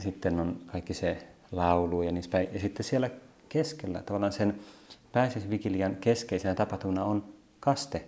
sitten 0.02 0.40
on 0.40 0.56
kaikki 0.66 0.94
se 0.94 1.28
laulu 1.52 2.02
ja 2.02 2.12
niin 2.12 2.24
päin. 2.30 2.48
Ja 2.52 2.60
sitten 2.60 2.84
siellä 2.84 3.10
keskellä, 3.48 4.02
tavallaan 4.02 4.32
sen 4.32 4.58
pääsiäisvigilian 5.12 5.96
keskeisenä 5.96 6.54
tapahtumana 6.54 7.04
on 7.04 7.24
kaste 7.60 8.04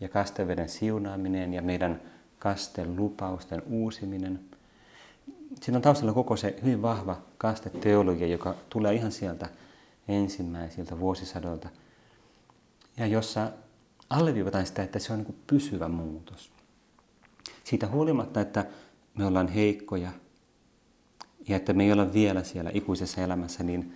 ja 0.00 0.08
kasteveden 0.08 0.68
siunaaminen 0.68 1.54
ja 1.54 1.62
meidän 1.62 2.00
kasten 2.38 2.96
lupausten 2.96 3.62
uusiminen. 3.70 4.40
Siinä 5.60 5.78
on 5.78 5.82
taustalla 5.82 6.12
koko 6.12 6.36
se 6.36 6.58
hyvin 6.62 6.82
vahva 6.82 7.16
kasteteologia, 7.38 8.26
joka 8.26 8.54
tulee 8.70 8.94
ihan 8.94 9.12
sieltä 9.12 9.48
ensimmäisiltä 10.08 11.00
vuosisadoilta 11.00 11.68
ja 12.96 13.06
jossa 13.06 13.52
alleviivataan 14.10 14.66
sitä, 14.66 14.82
että 14.82 14.98
se 14.98 15.12
on 15.12 15.18
niin 15.18 15.38
pysyvä 15.46 15.88
muutos. 15.88 16.50
Siitä 17.64 17.86
huolimatta, 17.86 18.40
että 18.40 18.66
me 19.14 19.26
ollaan 19.26 19.48
heikkoja, 19.48 20.10
ja 21.48 21.56
että 21.56 21.72
me 21.72 21.84
ei 21.84 21.92
olla 21.92 22.12
vielä 22.12 22.44
siellä 22.44 22.70
ikuisessa 22.74 23.20
elämässä, 23.20 23.62
niin 23.62 23.94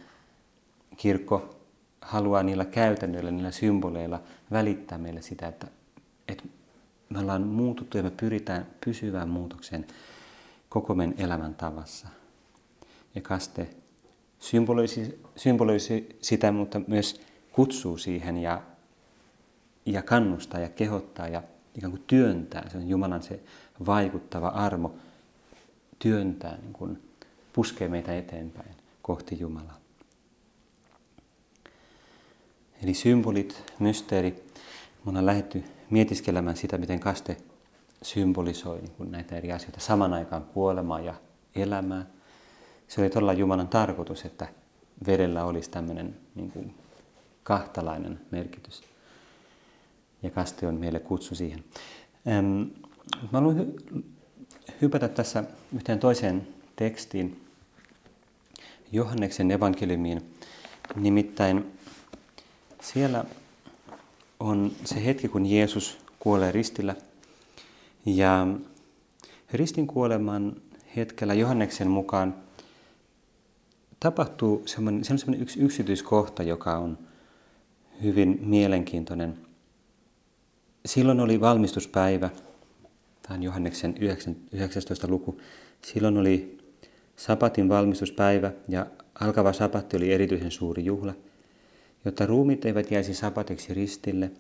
kirkko 0.97 1.57
haluaa 2.01 2.43
niillä 2.43 2.65
käytännöillä, 2.65 3.31
niillä 3.31 3.51
symboleilla 3.51 4.23
välittää 4.51 4.99
meille 4.99 5.23
sitä, 5.23 5.49
että, 5.49 5.67
että 6.29 6.45
me 7.09 7.19
ollaan 7.19 7.47
muututtu 7.47 7.97
ja 7.97 8.03
me 8.03 8.11
pyritään 8.11 8.67
pysyvään 8.85 9.29
muutokseen 9.29 9.87
koko 10.73 10.95
meidän 10.95 11.15
elämäntavassa. 11.19 12.09
Ja 13.15 13.21
kaste 13.21 13.69
symboloisi, 14.39 15.21
symboloisi 15.37 16.19
sitä, 16.23 16.53
mutta 16.53 16.81
myös 16.87 17.21
kutsuu 17.53 17.99
siihen 17.99 18.39
ja, 18.39 18.63
ja 19.87 20.03
kannustaa 20.03 20.61
ja 20.61 20.69
kehottaa 20.69 21.29
ja 21.29 21.43
ikään 21.75 21.91
kuin 21.91 22.05
työntää. 22.07 22.69
Se 22.69 22.79
on 22.79 22.89
Jumalan 22.89 23.23
se 23.23 23.41
vaikuttava 23.87 24.49
armo 24.49 24.95
työntää 25.99 26.57
niin 26.63 26.73
kuin 26.73 27.03
puskee 27.53 27.89
meitä 27.89 28.17
eteenpäin 28.17 28.75
kohti 29.03 29.41
Jumalaa. 29.41 29.79
Eli 32.83 32.95
symbolit, 32.95 33.73
mysteeri. 33.79 34.31
Me 35.05 35.09
ollaan 35.09 35.27
lähdetty 35.27 35.65
mietiskelemään 35.91 36.57
sitä, 36.57 36.79
miten 36.79 37.01
kaste 37.01 37.37
symbolisoi 38.03 38.81
niin 38.81 39.11
näitä 39.11 39.37
eri 39.37 39.53
asioita. 39.53 39.81
Saman 39.81 40.13
aikaan 40.13 40.45
kuolemaa 40.45 41.01
ja 41.01 41.15
elämää. 41.55 42.07
Se 42.89 43.01
oli 43.01 43.11
todella 43.11 43.33
Jumalan 43.33 43.69
tarkoitus, 43.69 44.25
että 44.25 44.49
vedellä 45.07 45.45
olisi 45.45 45.71
tämmöinen 45.71 46.17
niin 46.35 46.51
kuin 46.51 46.75
kahtalainen 47.43 48.21
merkitys. 48.31 48.83
Ja 50.23 50.31
kaste 50.31 50.67
on 50.67 50.75
meille 50.75 50.99
kutsu 50.99 51.35
siihen. 51.35 51.65
Mä 53.33 53.39
haluan 53.39 53.57
hy- 53.57 54.03
hypätä 54.83 55.09
tässä 55.09 55.45
yhteen 55.75 55.99
toiseen 55.99 56.49
tekstiin, 56.77 57.41
Johanneksen 58.93 59.51
evankeliumiin. 59.51 60.35
Nimittäin 60.95 61.79
siellä 62.83 63.25
on 64.41 64.73
se 64.85 65.05
hetki, 65.05 65.29
kun 65.29 65.47
Jeesus 65.47 65.99
kuolee 66.19 66.53
ristillä. 66.53 66.95
Ja 68.07 68.47
ristin 69.53 69.87
kuoleman 69.87 70.57
hetkellä 70.97 71.35
Johanneksen 71.35 71.89
mukaan 71.89 72.35
tapahtuu 74.01 74.63
semmoinen, 74.67 75.05
semmoinen 75.05 75.43
yksi 75.43 75.61
yksityiskohta, 75.61 76.43
joka 76.43 76.79
on 76.79 76.99
hyvin 78.03 78.39
mielenkiintoinen. 78.43 79.39
Silloin 80.87 81.21
oli 81.21 81.41
valmistuspäivä, 81.41 82.31
tämä 83.23 83.35
on 83.37 83.43
Johanneksen 83.43 83.95
19. 84.53 85.09
luku. 85.09 85.41
Silloin 85.83 86.19
oli 86.19 86.59
Sapatin 87.17 87.69
valmistuspäivä 87.69 88.53
ja 88.69 88.87
alkava 89.21 89.53
sapatti 89.53 89.97
oli 89.97 90.13
erityisen 90.13 90.51
suuri 90.51 90.85
juhla. 90.85 91.15
Jotta 92.05 92.27
ruumit 92.27 92.65
eivät 92.65 92.91
jäisi 92.91 93.15
sapatiksi 93.15 93.75
ristille, 93.75 94.31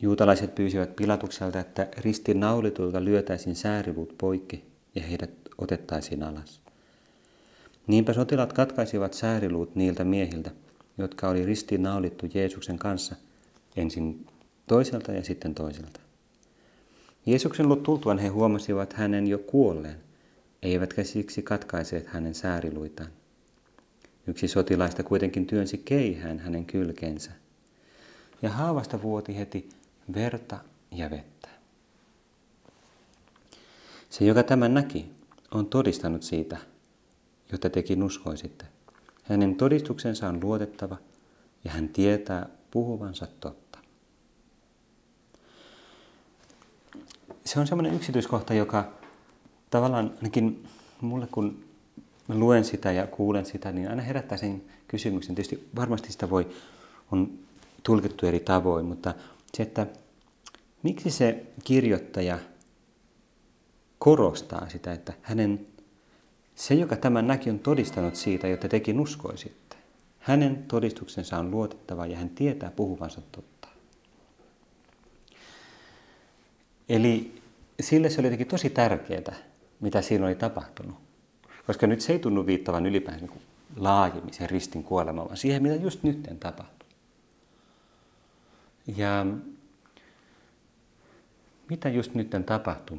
juutalaiset 0.00 0.54
pyysivät 0.54 0.96
Pilatukselta, 0.96 1.60
että 1.60 1.88
ristin 1.98 2.40
naulitulta 2.40 3.04
lyötäisiin 3.04 3.56
sääriluut 3.56 4.14
poikki 4.18 4.64
ja 4.94 5.02
heidät 5.02 5.30
otettaisiin 5.58 6.22
alas. 6.22 6.60
Niinpä 7.86 8.12
sotilaat 8.12 8.52
katkaisivat 8.52 9.14
sääriluut 9.14 9.74
niiltä 9.74 10.04
miehiltä, 10.04 10.50
jotka 10.98 11.28
oli 11.28 11.46
ristiin 11.46 11.82
naulittu 11.82 12.26
Jeesuksen 12.34 12.78
kanssa, 12.78 13.16
ensin 13.76 14.26
toiselta 14.66 15.12
ja 15.12 15.24
sitten 15.24 15.54
toiselta. 15.54 16.00
Jeesuksen 17.26 17.68
luot 17.68 17.82
tultuaan 17.82 18.18
he 18.18 18.28
huomasivat 18.28 18.92
hänen 18.92 19.26
jo 19.26 19.38
kuolleen, 19.38 19.96
eivätkä 20.62 21.04
siksi 21.04 21.42
katkaiseet 21.42 22.06
hänen 22.06 22.34
sääriluitaan. 22.34 23.10
Yksi 24.26 24.48
sotilaista 24.48 25.02
kuitenkin 25.02 25.46
työnsi 25.46 25.78
keihään 25.78 26.38
hänen 26.38 26.64
kylkensä, 26.64 27.30
ja 28.42 28.50
haavasta 28.50 29.02
vuoti 29.02 29.36
heti 29.36 29.68
verta 30.14 30.58
ja 30.90 31.10
vettä. 31.10 31.48
Se, 34.10 34.24
joka 34.24 34.42
tämän 34.42 34.74
näki, 34.74 35.12
on 35.50 35.66
todistanut 35.66 36.22
siitä, 36.22 36.56
jotta 37.52 37.70
tekin 37.70 38.02
uskoisitte. 38.02 38.64
Hänen 39.22 39.54
todistuksensa 39.54 40.28
on 40.28 40.40
luotettava 40.42 40.96
ja 41.64 41.70
hän 41.70 41.88
tietää 41.88 42.48
puhuvansa 42.70 43.26
totta. 43.40 43.78
Se 47.44 47.60
on 47.60 47.66
semmoinen 47.66 47.94
yksityiskohta, 47.94 48.54
joka 48.54 48.92
tavallaan 49.70 50.12
ainakin 50.16 50.66
mulle 51.00 51.28
kun 51.32 51.64
luen 52.28 52.64
sitä 52.64 52.92
ja 52.92 53.06
kuulen 53.06 53.46
sitä, 53.46 53.72
niin 53.72 53.90
aina 53.90 54.02
herättää 54.02 54.38
sen 54.38 54.62
kysymyksen. 54.88 55.34
Tietysti 55.34 55.68
varmasti 55.76 56.12
sitä 56.12 56.30
voi, 56.30 56.48
on 57.12 57.38
tulkittu 57.88 58.26
eri 58.26 58.40
tavoin, 58.40 58.86
mutta 58.86 59.14
se, 59.54 59.62
että 59.62 59.86
miksi 60.82 61.10
se 61.10 61.46
kirjoittaja 61.64 62.38
korostaa 63.98 64.68
sitä, 64.68 64.92
että 64.92 65.12
hänen, 65.22 65.66
se 66.54 66.74
joka 66.74 66.96
tämän 66.96 67.26
näki 67.26 67.50
on 67.50 67.58
todistanut 67.58 68.16
siitä, 68.16 68.48
jotta 68.48 68.68
tekin 68.68 69.00
uskoisitte. 69.00 69.76
Hänen 70.18 70.64
todistuksensa 70.68 71.38
on 71.38 71.50
luotettava 71.50 72.06
ja 72.06 72.16
hän 72.16 72.28
tietää 72.28 72.70
puhuvansa 72.70 73.20
totta. 73.32 73.68
Eli 76.88 77.42
sille 77.80 78.10
se 78.10 78.20
oli 78.20 78.26
jotenkin 78.26 78.46
tosi 78.46 78.70
tärkeää, 78.70 79.36
mitä 79.80 80.02
siinä 80.02 80.26
oli 80.26 80.34
tapahtunut. 80.34 80.96
Koska 81.66 81.86
nyt 81.86 82.00
se 82.00 82.12
ei 82.12 82.18
tunnu 82.18 82.46
viittavan 82.46 82.86
ylipäänsä 82.86 83.26
niin 83.26 83.42
laajemmin 83.76 84.34
sen 84.34 84.50
ristin 84.50 84.84
kuolemaan, 84.84 85.26
vaan 85.26 85.36
siihen, 85.36 85.62
mitä 85.62 85.74
just 85.74 86.02
nyt 86.02 86.28
tapahtui. 86.40 86.77
Ja 88.96 89.26
mitä 91.70 91.88
just 91.88 92.14
nyt 92.14 92.30
tapahtui? 92.46 92.98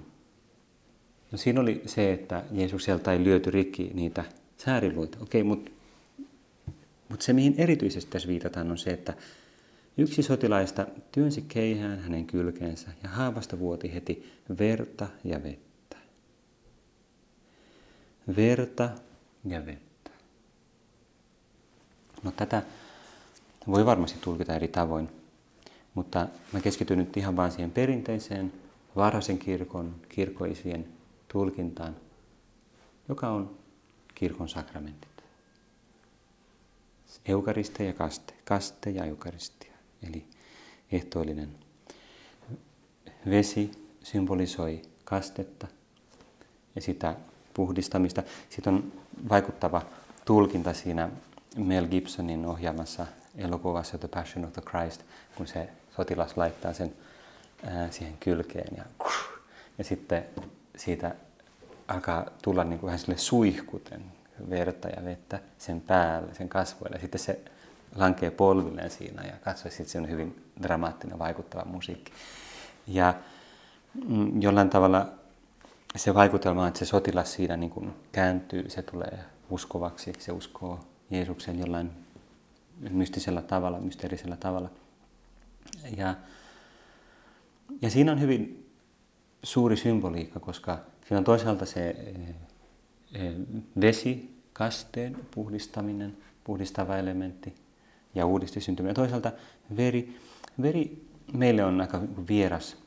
No 1.31 1.37
siinä 1.37 1.61
oli 1.61 1.81
se, 1.85 2.13
että 2.13 2.43
Jeesukselta 2.51 3.13
ei 3.13 3.23
lyöty 3.23 3.51
rikki 3.51 3.91
niitä 3.93 4.23
sääriluita. 4.57 5.17
Okei, 5.21 5.43
mutta 5.43 5.71
mut 7.09 7.21
se 7.21 7.33
mihin 7.33 7.55
erityisesti 7.57 8.11
tässä 8.11 8.27
viitataan 8.27 8.71
on 8.71 8.77
se, 8.77 8.89
että 8.89 9.13
yksi 9.97 10.23
sotilaista 10.23 10.87
työnsi 11.11 11.41
keihään 11.47 11.99
hänen 11.99 12.25
kylkeensä 12.25 12.89
ja 13.03 13.09
haavasta 13.09 13.59
vuoti 13.59 13.93
heti 13.93 14.33
verta 14.59 15.07
ja 15.23 15.43
vettä. 15.43 15.97
Verta 18.35 18.89
ja 19.45 19.65
vettä. 19.65 20.11
No 22.23 22.31
tätä 22.31 22.63
voi 23.67 23.85
varmasti 23.85 24.19
tulkita 24.21 24.55
eri 24.55 24.67
tavoin, 24.67 25.09
mutta 25.93 26.27
mä 26.53 26.59
keskityn 26.59 26.97
nyt 26.97 27.17
ihan 27.17 27.35
vain 27.35 27.51
siihen 27.51 27.71
perinteiseen 27.71 28.53
varhaisen 28.95 29.37
kirkon, 29.37 29.95
kirkkoisien 30.09 30.87
tulkintaan, 31.27 31.95
joka 33.09 33.29
on 33.29 33.57
kirkon 34.15 34.49
sakramentit. 34.49 35.09
Eukaristia 37.25 37.85
ja 37.85 37.93
kaste, 37.93 38.33
kaste 38.45 38.89
ja 38.89 39.05
eukaristia, 39.05 39.73
eli 40.07 40.25
ehtoollinen. 40.91 41.49
Vesi 43.29 43.71
symbolisoi 44.03 44.81
kastetta 45.03 45.67
ja 46.75 46.81
sitä 46.81 47.15
puhdistamista. 47.53 48.23
Sitten 48.49 48.73
on 48.73 48.91
vaikuttava 49.29 49.81
tulkinta 50.25 50.73
siinä 50.73 51.09
Mel 51.57 51.87
Gibsonin 51.87 52.45
ohjaamassa 52.45 53.07
elokuvassa 53.37 53.97
The 53.97 54.07
Passion 54.07 54.45
of 54.45 54.53
the 54.53 54.61
Christ, 54.61 55.01
kun 55.35 55.47
se 55.47 55.69
sotilas 55.95 56.37
laittaa 56.37 56.73
sen 56.73 56.93
ää, 57.65 57.91
siihen 57.91 58.17
kylkeen 58.19 58.77
ja, 58.77 58.83
ja 59.77 59.83
sitten 59.83 60.25
siitä 60.77 61.15
alkaa 61.87 62.25
tulla 62.41 62.63
niin 62.63 62.79
kuin 62.79 62.87
vähän 62.87 62.99
sille 62.99 63.17
suihkuten 63.17 64.03
verta 64.49 64.87
ja 64.87 65.05
vettä 65.05 65.39
sen 65.57 65.81
päälle, 65.81 66.33
sen 66.33 66.49
kasvoille. 66.49 66.99
Sitten 66.99 67.19
se 67.19 67.39
lankee 67.95 68.31
polvilleen 68.31 68.91
siinä 68.91 69.23
ja 69.23 69.33
katsoi, 69.43 69.71
sitten 69.71 69.91
se 69.91 69.99
on 69.99 70.09
hyvin 70.09 70.51
dramaattinen, 70.61 71.19
vaikuttava 71.19 71.65
musiikki. 71.65 72.11
Ja 72.87 73.13
mm, 74.07 74.41
jollain 74.41 74.69
tavalla 74.69 75.07
se 75.95 76.13
vaikutelma, 76.13 76.67
että 76.67 76.79
se 76.79 76.85
sotilas 76.85 77.33
siinä 77.33 77.57
niin 77.57 77.69
kuin 77.69 77.93
kääntyy, 78.11 78.69
se 78.69 78.81
tulee 78.81 79.19
uskovaksi, 79.49 80.13
se 80.19 80.31
uskoo 80.31 80.79
Jeesuksen 81.09 81.59
jollain 81.59 81.91
mystisellä 82.89 83.41
tavalla, 83.41 83.79
mysteerisellä 83.79 84.35
tavalla. 84.35 84.69
Ja, 85.97 86.15
ja 87.81 87.89
siinä 87.89 88.11
on 88.11 88.21
hyvin 88.21 88.69
suuri 89.43 89.77
symboliikka, 89.77 90.39
koska 90.39 90.79
siinä 91.07 91.17
on 91.17 91.23
toisaalta 91.23 91.65
se 91.65 91.89
eh, 91.89 92.35
eh, 93.13 93.33
vesi, 93.81 94.35
kasteen 94.53 95.17
puhdistaminen, 95.31 96.17
puhdistava 96.43 96.97
elementti 96.97 97.55
ja 98.15 98.25
uudistisyntyminen. 98.25 98.95
Toisaalta 98.95 99.31
veri, 99.77 100.17
veri 100.61 101.05
meille 101.33 101.63
on 101.63 101.81
aika 101.81 102.01
vieras 102.29 102.77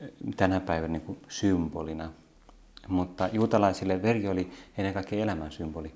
eh, 0.00 0.08
tänä 0.36 0.60
päivänä 0.60 0.92
niin 0.92 1.02
kuin 1.02 1.18
symbolina, 1.28 2.12
mutta 2.88 3.28
juutalaisille 3.32 4.02
veri 4.02 4.28
oli 4.28 4.50
ennen 4.78 4.94
kaikkea 4.94 5.22
elämän 5.22 5.52
symboli. 5.52 5.92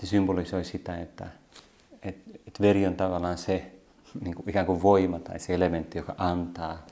Se 0.00 0.06
symbolisoi 0.06 0.64
sitä, 0.64 1.00
että, 1.00 1.26
että, 2.02 2.30
että 2.46 2.62
veri 2.62 2.86
on 2.86 2.94
tavallaan 2.94 3.38
se 3.38 3.72
niin 4.20 4.34
kuin 4.34 4.48
ikään 4.48 4.66
kuin 4.66 4.82
voima 4.82 5.18
tai 5.18 5.38
se 5.38 5.54
elementti, 5.54 5.98
joka 5.98 6.14
antaa 6.18 6.86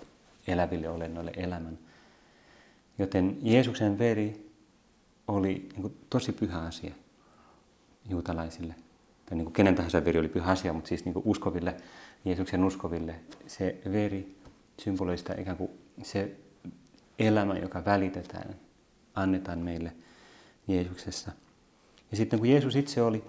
eläville 0.46 0.88
olennoille 0.88 1.32
elämän. 1.36 1.78
Joten 2.98 3.38
Jeesuksen 3.42 3.98
veri 3.98 4.50
oli 5.28 5.68
niin 5.72 5.82
kuin 5.82 5.96
tosi 6.10 6.32
pyhä 6.32 6.60
asia 6.60 6.94
juutalaisille. 8.08 8.74
Tai 9.26 9.36
niin 9.36 9.44
kuin 9.44 9.54
kenen 9.54 9.74
tahansa 9.74 10.04
veri 10.04 10.18
oli 10.18 10.28
pyhä 10.28 10.50
asia, 10.50 10.72
mutta 10.72 10.88
siis 10.88 11.04
niin 11.04 11.12
kuin 11.12 11.26
uskoville, 11.26 11.76
Jeesuksen 12.24 12.64
uskoville 12.64 13.14
se 13.46 13.80
veri 13.92 14.36
symbolista 14.78 15.34
ikään 15.38 15.56
kuin 15.56 15.70
se 16.02 16.36
elämä, 17.18 17.54
joka 17.54 17.84
välitetään, 17.84 18.54
annetaan 19.14 19.58
meille 19.58 19.92
Jeesuksessa. 20.68 21.32
Ja 22.10 22.16
sitten 22.16 22.38
kun 22.38 22.48
Jeesus 22.48 22.76
itse 22.76 23.02
oli 23.02 23.24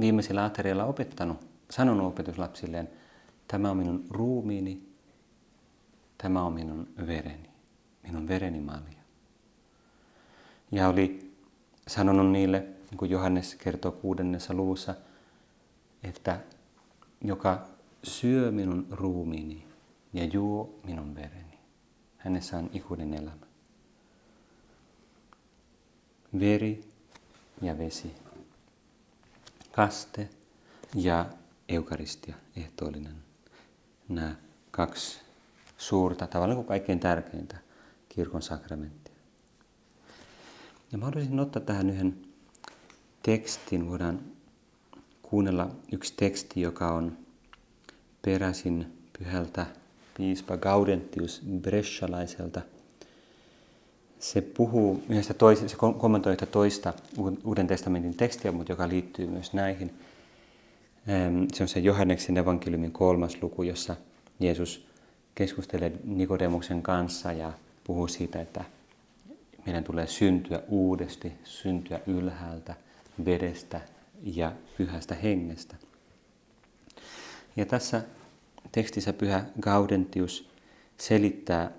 viimeisellä 0.00 0.44
aterialla 0.44 0.84
opettanut, 0.84 1.46
sanonut 1.70 2.06
opetuslapsilleen, 2.06 2.90
tämä 3.48 3.70
on 3.70 3.76
minun 3.76 4.04
ruumiini, 4.10 4.88
tämä 6.18 6.42
on 6.42 6.52
minun 6.52 6.88
vereni, 7.06 7.50
minun 8.02 8.28
vereni 8.28 8.60
malja. 8.60 9.04
Ja 10.72 10.88
oli 10.88 11.34
sanonut 11.88 12.30
niille, 12.30 12.60
niin 12.60 12.98
kuin 12.98 13.10
Johannes 13.10 13.54
kertoo 13.54 13.92
kuudennessa 13.92 14.54
luvussa, 14.54 14.94
että 16.02 16.40
joka 17.24 17.66
syö 18.02 18.50
minun 18.50 18.86
ruumiini 18.90 19.66
ja 20.12 20.24
juo 20.24 20.80
minun 20.84 21.14
vereni, 21.14 21.58
hänessä 22.18 22.58
on 22.58 22.70
ikuinen 22.72 23.14
elämä. 23.14 23.46
Veri 26.40 26.93
ja 27.62 27.78
vesi, 27.78 28.14
kaste 29.72 30.28
ja 30.94 31.26
eukaristia, 31.68 32.34
ehtoollinen. 32.56 33.14
Nämä 34.08 34.34
kaksi 34.70 35.20
suurta, 35.78 36.26
tavallaan 36.26 36.56
kuin 36.56 36.66
kaikkein 36.66 37.00
tärkeintä 37.00 37.56
kirkon 38.08 38.42
sakramenttia. 38.42 39.14
Ja 40.92 40.98
mä 40.98 41.04
haluaisin 41.04 41.40
ottaa 41.40 41.62
tähän 41.62 41.90
yhden 41.90 42.26
tekstin. 43.22 43.90
Voidaan 43.90 44.20
kuunnella 45.22 45.70
yksi 45.92 46.14
teksti, 46.16 46.60
joka 46.60 46.92
on 46.92 47.18
peräisin 48.24 48.98
pyhältä 49.18 49.66
piispa 50.16 50.56
Gaudentius 50.56 51.42
Breschalaiselta. 51.60 52.60
Se 54.24 54.40
puhuu 54.40 55.02
yhdestä 55.08 55.34
toisesta, 55.34 55.68
se 55.68 55.76
kommentoi 55.98 56.32
yhtä 56.32 56.46
toista 56.46 56.92
Uuden 57.44 57.66
testamentin 57.66 58.16
tekstiä, 58.16 58.52
mutta 58.52 58.72
joka 58.72 58.88
liittyy 58.88 59.26
myös 59.26 59.52
näihin. 59.52 59.94
Se 61.52 61.62
on 61.62 61.68
se 61.68 61.80
Johanneksen 61.80 62.36
evankeliumin 62.36 62.92
kolmas 62.92 63.42
luku, 63.42 63.62
jossa 63.62 63.96
Jeesus 64.40 64.86
keskustelee 65.34 65.92
Nikodemuksen 66.04 66.82
kanssa 66.82 67.32
ja 67.32 67.52
puhuu 67.84 68.08
siitä, 68.08 68.40
että 68.40 68.64
meidän 69.66 69.84
tulee 69.84 70.06
syntyä 70.06 70.62
uudesti, 70.68 71.32
syntyä 71.44 72.00
ylhäältä, 72.06 72.74
vedestä 73.24 73.80
ja 74.22 74.52
pyhästä 74.76 75.14
hengestä. 75.14 75.76
Ja 77.56 77.66
tässä 77.66 78.02
tekstissä 78.72 79.12
pyhä 79.12 79.44
Gaudentius 79.60 80.48
selittää 80.98 81.70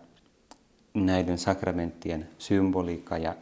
näiden 0.96 1.38
sakramenttien 1.38 2.30
symboliikkaa 2.38 3.18
ja 3.18 3.36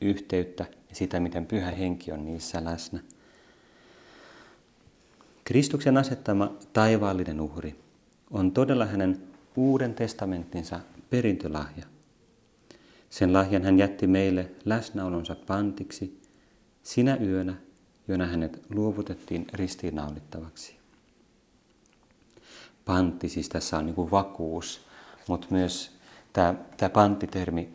yhteyttä 0.00 0.66
ja 0.88 0.94
sitä, 0.94 1.20
miten 1.20 1.46
pyhä 1.46 1.70
henki 1.70 2.12
on 2.12 2.24
niissä 2.24 2.64
läsnä. 2.64 3.00
Kristuksen 5.44 5.96
asettama 5.96 6.52
taivaallinen 6.72 7.40
uhri 7.40 7.76
on 8.30 8.52
todella 8.52 8.86
hänen 8.86 9.22
uuden 9.56 9.94
testamenttinsa 9.94 10.80
perintölahja. 11.10 11.84
Sen 13.10 13.32
lahjan 13.32 13.62
hän 13.62 13.78
jätti 13.78 14.06
meille 14.06 14.50
läsnäolonsa 14.64 15.36
pantiksi 15.46 16.20
sinä 16.82 17.16
yönä, 17.16 17.54
jona 18.08 18.26
hänet 18.26 18.62
luovutettiin 18.74 19.46
ristiinnaulittavaksi. 19.52 20.76
Pantti 22.84 23.28
siis 23.28 23.48
tässä 23.48 23.78
on 23.78 23.86
niin 23.86 23.94
kuin 23.94 24.10
vakuus, 24.10 24.80
mutta 25.28 25.46
myös 25.50 25.95
tämä, 26.36 26.54
tämä 26.76 26.90
panttitermi, 26.90 27.68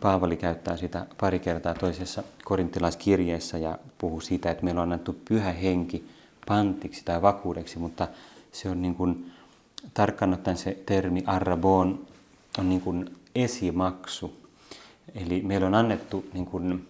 Paavali 0.00 0.36
käyttää 0.36 0.76
sitä 0.76 1.06
pari 1.20 1.38
kertaa 1.38 1.74
toisessa 1.74 2.22
korintilaiskirjeessä 2.44 3.58
ja 3.58 3.78
puhuu 3.98 4.20
siitä, 4.20 4.50
että 4.50 4.64
meillä 4.64 4.82
on 4.82 4.92
annettu 4.92 5.16
pyhä 5.28 5.52
henki 5.52 6.08
pantiksi 6.48 7.04
tai 7.04 7.22
vakuudeksi, 7.22 7.78
mutta 7.78 8.08
se 8.52 8.70
on 8.70 8.82
niin 8.82 8.94
kuin, 8.94 9.32
tarkkaan 9.94 10.34
ottaen 10.34 10.56
se 10.56 10.78
termi 10.86 11.22
arrabon 11.26 12.06
on 12.58 12.68
niin 12.68 12.80
kuin 12.80 13.16
esimaksu. 13.34 14.36
Eli 15.14 15.42
meillä 15.42 15.66
on 15.66 15.74
annettu 15.74 16.24
niin 16.32 16.46
kuin 16.46 16.88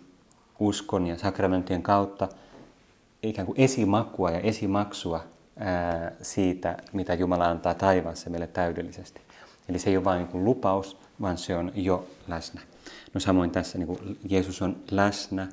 uskon 0.58 1.06
ja 1.06 1.18
sakramenttien 1.18 1.82
kautta 1.82 2.28
ikään 3.22 3.46
kuin 3.46 3.60
esimakua 3.60 4.30
ja 4.30 4.40
esimaksua 4.40 5.24
ää, 5.56 6.12
siitä, 6.22 6.76
mitä 6.92 7.14
Jumala 7.14 7.44
antaa 7.44 7.74
taivaassa 7.74 8.30
meille 8.30 8.46
täydellisesti. 8.46 9.27
Eli 9.68 9.78
se 9.78 9.90
ei 9.90 9.96
ole 9.96 10.04
vain 10.04 10.28
niin 10.32 10.44
lupaus, 10.44 10.96
vaan 11.20 11.38
se 11.38 11.56
on 11.56 11.72
jo 11.74 12.08
läsnä. 12.28 12.60
No 13.14 13.20
samoin 13.20 13.50
tässä 13.50 13.78
niin 13.78 13.86
kuin 13.86 14.18
Jeesus 14.28 14.62
on 14.62 14.76
läsnä 14.90 15.48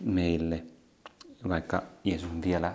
meille, 0.00 0.62
vaikka 1.48 1.82
Jeesus 2.04 2.30
on 2.30 2.42
vielä 2.42 2.74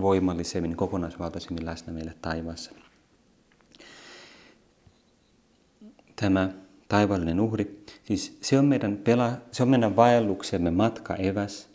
voimallisemmin, 0.00 0.76
kokonaisvaltaisemmin 0.76 1.66
läsnä 1.66 1.92
meille 1.92 2.14
taivaassa. 2.22 2.70
Tämä 6.16 6.50
taivaallinen 6.88 7.40
uhri, 7.40 7.84
siis 8.04 8.38
se 8.40 8.58
on 8.58 8.64
meidän, 8.64 8.96
pela, 8.96 9.32
se 9.52 9.62
on 9.62 9.68
meidän 9.68 9.96
vaelluksemme 9.96 10.70
matka 10.70 11.16
eväs, 11.16 11.68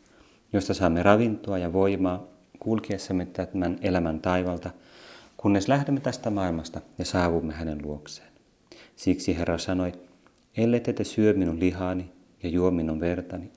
josta 0.54 0.74
saamme 0.74 1.04
ravintoa 1.04 1.58
ja 1.58 1.74
voimaa 1.74 2.24
kulkiessamme 2.60 3.26
tämän 3.26 3.78
elämän 3.82 4.20
taivalta, 4.20 4.72
kunnes 5.38 5.68
lähdemme 5.68 6.00
tästä 6.00 6.30
maailmasta 6.30 6.82
ja 6.98 7.06
saavumme 7.06 7.54
hänen 7.54 7.82
luokseen. 7.82 8.32
Siksi 8.96 9.38
Herra 9.38 9.58
sanoi, 9.58 9.92
ellei 10.58 10.80
te 10.80 11.04
syö 11.04 11.34
minun 11.34 11.60
lihaani 11.60 12.12
ja 12.44 12.50
juo 12.50 12.72
minun 12.72 13.00
vertani, 13.00 13.52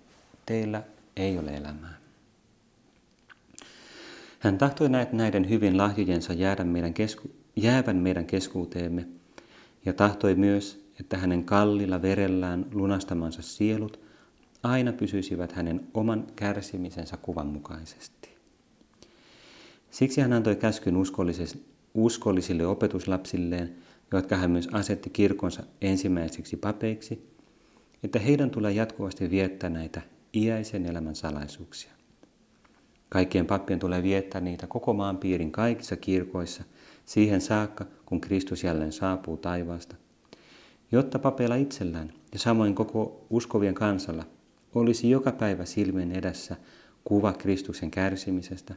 teillä 0.46 0.82
ei 1.16 1.38
ole 1.38 1.56
elämää. 1.56 1.98
Hän 4.38 4.58
tahtoi 4.58 4.88
näiden 5.12 5.48
hyvin 5.48 5.76
lahjojensa 5.76 6.32
jäädä 6.32 6.64
meidän 6.64 6.94
kesku- 6.94 7.30
jäävän 7.56 7.96
meidän 7.96 8.26
keskuuteemme 8.26 9.06
ja 9.84 9.92
tahtoi 9.92 10.34
myös, 10.34 10.88
että 11.00 11.16
hänen 11.16 11.44
kallilla 11.44 12.02
verellään 12.02 12.66
lunastamansa 12.72 13.42
sielut 13.42 14.00
aina 14.62 14.92
pysyisivät 14.92 15.52
hänen 15.52 15.80
oman 15.94 16.26
kärsimisensä 16.36 17.16
kuvan 17.16 17.46
mukaisesti. 17.46 18.17
Siksi 19.90 20.20
hän 20.20 20.32
antoi 20.32 20.56
käskyn 20.56 20.94
uskollisille 21.94 22.66
opetuslapsilleen, 22.66 23.76
jotka 24.12 24.36
hän 24.36 24.50
myös 24.50 24.68
asetti 24.72 25.10
kirkonsa 25.10 25.62
ensimmäisiksi 25.80 26.56
papeiksi, 26.56 27.28
että 28.02 28.18
heidän 28.18 28.50
tulee 28.50 28.72
jatkuvasti 28.72 29.30
viettää 29.30 29.70
näitä 29.70 30.02
iäisen 30.34 30.86
elämän 30.86 31.14
salaisuuksia. 31.14 31.90
Kaikkien 33.08 33.46
pappien 33.46 33.78
tulee 33.78 34.02
viettää 34.02 34.40
niitä 34.40 34.66
koko 34.66 34.92
maan 34.92 35.18
piirin 35.18 35.52
kaikissa 35.52 35.96
kirkoissa 35.96 36.64
siihen 37.04 37.40
saakka, 37.40 37.86
kun 38.06 38.20
Kristus 38.20 38.64
jälleen 38.64 38.92
saapuu 38.92 39.36
taivaasta, 39.36 39.96
jotta 40.92 41.18
papeilla 41.18 41.54
itsellään 41.54 42.12
ja 42.32 42.38
samoin 42.38 42.74
koko 42.74 43.26
uskovien 43.30 43.74
kansalla 43.74 44.24
olisi 44.74 45.10
joka 45.10 45.32
päivä 45.32 45.64
silmien 45.64 46.12
edessä 46.12 46.56
kuva 47.04 47.32
Kristuksen 47.32 47.90
kärsimisestä, 47.90 48.74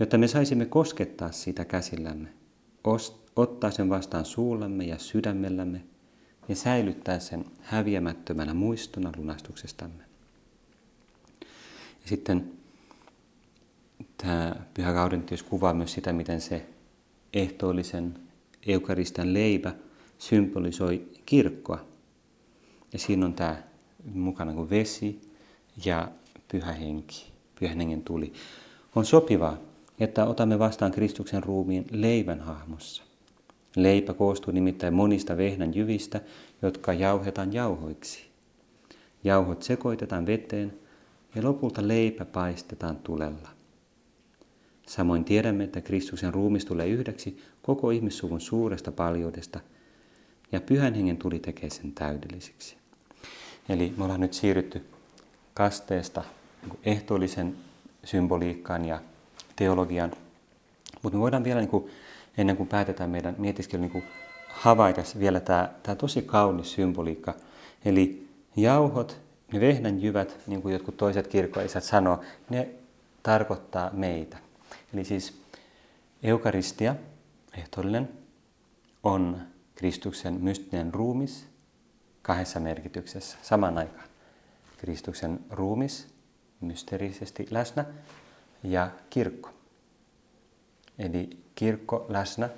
jotta 0.00 0.18
me 0.18 0.28
saisimme 0.28 0.66
koskettaa 0.66 1.32
sitä 1.32 1.64
käsillämme, 1.64 2.28
ottaa 3.36 3.70
sen 3.70 3.90
vastaan 3.90 4.24
suullamme 4.24 4.84
ja 4.84 4.98
sydämellämme 4.98 5.84
ja 6.48 6.56
säilyttää 6.56 7.18
sen 7.18 7.44
häviämättömänä 7.60 8.54
muistona 8.54 9.12
lunastuksestamme. 9.16 10.04
Ja 12.02 12.08
sitten 12.08 12.52
tämä 14.16 14.56
Pyhä 14.74 14.92
Gaudentius 14.92 15.42
kuvaa 15.42 15.74
myös 15.74 15.92
sitä, 15.92 16.12
miten 16.12 16.40
se 16.40 16.66
ehtoollisen 17.32 18.14
eukaristan 18.66 19.34
leipä 19.34 19.74
symbolisoi 20.18 21.08
kirkkoa. 21.26 21.84
Ja 22.92 22.98
siinä 22.98 23.26
on 23.26 23.34
tämä 23.34 23.62
mukana 24.14 24.52
kuin 24.52 24.70
vesi 24.70 25.32
ja 25.84 26.08
pyhä 26.48 26.72
henki, 26.72 27.32
pyhän 27.60 27.78
hengen 27.78 28.02
tuli. 28.02 28.32
On 28.94 29.04
sopivaa, 29.04 29.67
että 30.00 30.24
otamme 30.26 30.58
vastaan 30.58 30.92
Kristuksen 30.92 31.42
ruumiin 31.42 31.86
leivän 31.90 32.40
hahmossa. 32.40 33.02
Leipä 33.76 34.14
koostuu 34.14 34.52
nimittäin 34.52 34.94
monista 34.94 35.36
vehnän 35.36 35.74
jyvistä, 35.74 36.20
jotka 36.62 36.92
jauhetaan 36.92 37.52
jauhoiksi. 37.52 38.28
Jauhot 39.24 39.62
sekoitetaan 39.62 40.26
veteen 40.26 40.78
ja 41.34 41.42
lopulta 41.42 41.88
leipä 41.88 42.24
paistetaan 42.24 42.96
tulella. 42.96 43.48
Samoin 44.86 45.24
tiedämme, 45.24 45.64
että 45.64 45.80
Kristuksen 45.80 46.34
ruumis 46.34 46.64
tulee 46.64 46.86
yhdeksi 46.86 47.42
koko 47.62 47.90
ihmissuvun 47.90 48.40
suuresta 48.40 48.92
paljoudesta, 48.92 49.60
ja 50.52 50.60
pyhän 50.60 50.94
hengen 50.94 51.16
tuli 51.16 51.38
tekee 51.38 51.70
sen 51.70 51.92
täydelliseksi. 51.92 52.76
Eli 53.68 53.94
me 53.96 54.04
ollaan 54.04 54.20
nyt 54.20 54.32
siirrytty 54.32 54.84
kasteesta 55.54 56.24
ehtoollisen 56.84 57.56
symboliikkaan 58.04 58.84
ja 58.84 59.00
teologian, 59.58 60.12
mutta 61.02 61.16
me 61.16 61.20
voidaan 61.22 61.44
vielä, 61.44 61.60
niin 61.60 61.70
kuin, 61.70 61.90
ennen 62.38 62.56
kuin 62.56 62.68
päätetään 62.68 63.10
meidän 63.10 63.34
mietiskely, 63.38 63.80
niin 63.80 64.04
havaita 64.48 65.02
vielä 65.18 65.40
tämä, 65.40 65.70
tämä 65.82 65.94
tosi 65.94 66.22
kaunis 66.22 66.72
symboliikka. 66.72 67.34
Eli 67.84 68.28
jauhot, 68.56 69.20
ne 69.52 69.60
vehnänjyvät, 69.60 70.36
niin 70.46 70.62
kuin 70.62 70.72
jotkut 70.72 70.96
toiset 70.96 71.26
kirkkoisät 71.26 71.84
sanoo, 71.84 72.20
ne 72.50 72.68
tarkoittaa 73.22 73.90
meitä. 73.92 74.38
Eli 74.94 75.04
siis 75.04 75.40
eukaristia, 76.22 76.94
ehtoollinen, 77.58 78.08
on 79.02 79.40
Kristuksen 79.74 80.34
mystinen 80.34 80.94
ruumis 80.94 81.46
kahdessa 82.22 82.60
merkityksessä 82.60 83.38
saman 83.42 83.78
aikaan. 83.78 84.08
Kristuksen 84.76 85.40
ruumis 85.50 86.08
mysteerisesti 86.60 87.46
läsnä 87.50 87.84
ja 88.62 88.90
kirkko. 89.10 89.50
Eli 90.98 91.30
kirkko 91.54 92.06
läsnä 92.08 92.48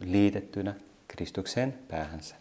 liitettynä 0.00 0.74
Kristukseen 1.08 1.74
päähänsä. 1.88 2.34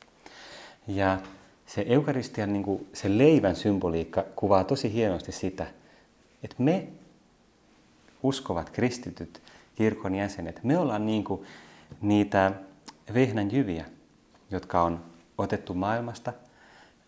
Ja 0.88 1.20
se 1.66 1.86
eukaristian, 1.88 2.54
niin 2.54 2.64
kuin, 2.64 2.88
se 2.94 3.18
leivän 3.18 3.56
symboliikka 3.56 4.24
kuvaa 4.36 4.64
tosi 4.64 4.94
hienosti 4.94 5.32
sitä, 5.32 5.68
että 6.44 6.56
me 6.60 6.88
uskovat 8.24 8.70
kristityt 8.70 9.42
kirkon 9.76 10.16
jäsenet, 10.16 10.64
me 10.64 10.78
ollaan 10.78 11.06
niin 11.06 11.24
kuin 11.24 11.46
niitä 12.02 12.52
vehnän 13.14 13.52
jyviä, 13.52 13.86
jotka 14.52 14.82
on 14.82 15.04
otettu 15.38 15.74
maailmasta. 15.74 16.34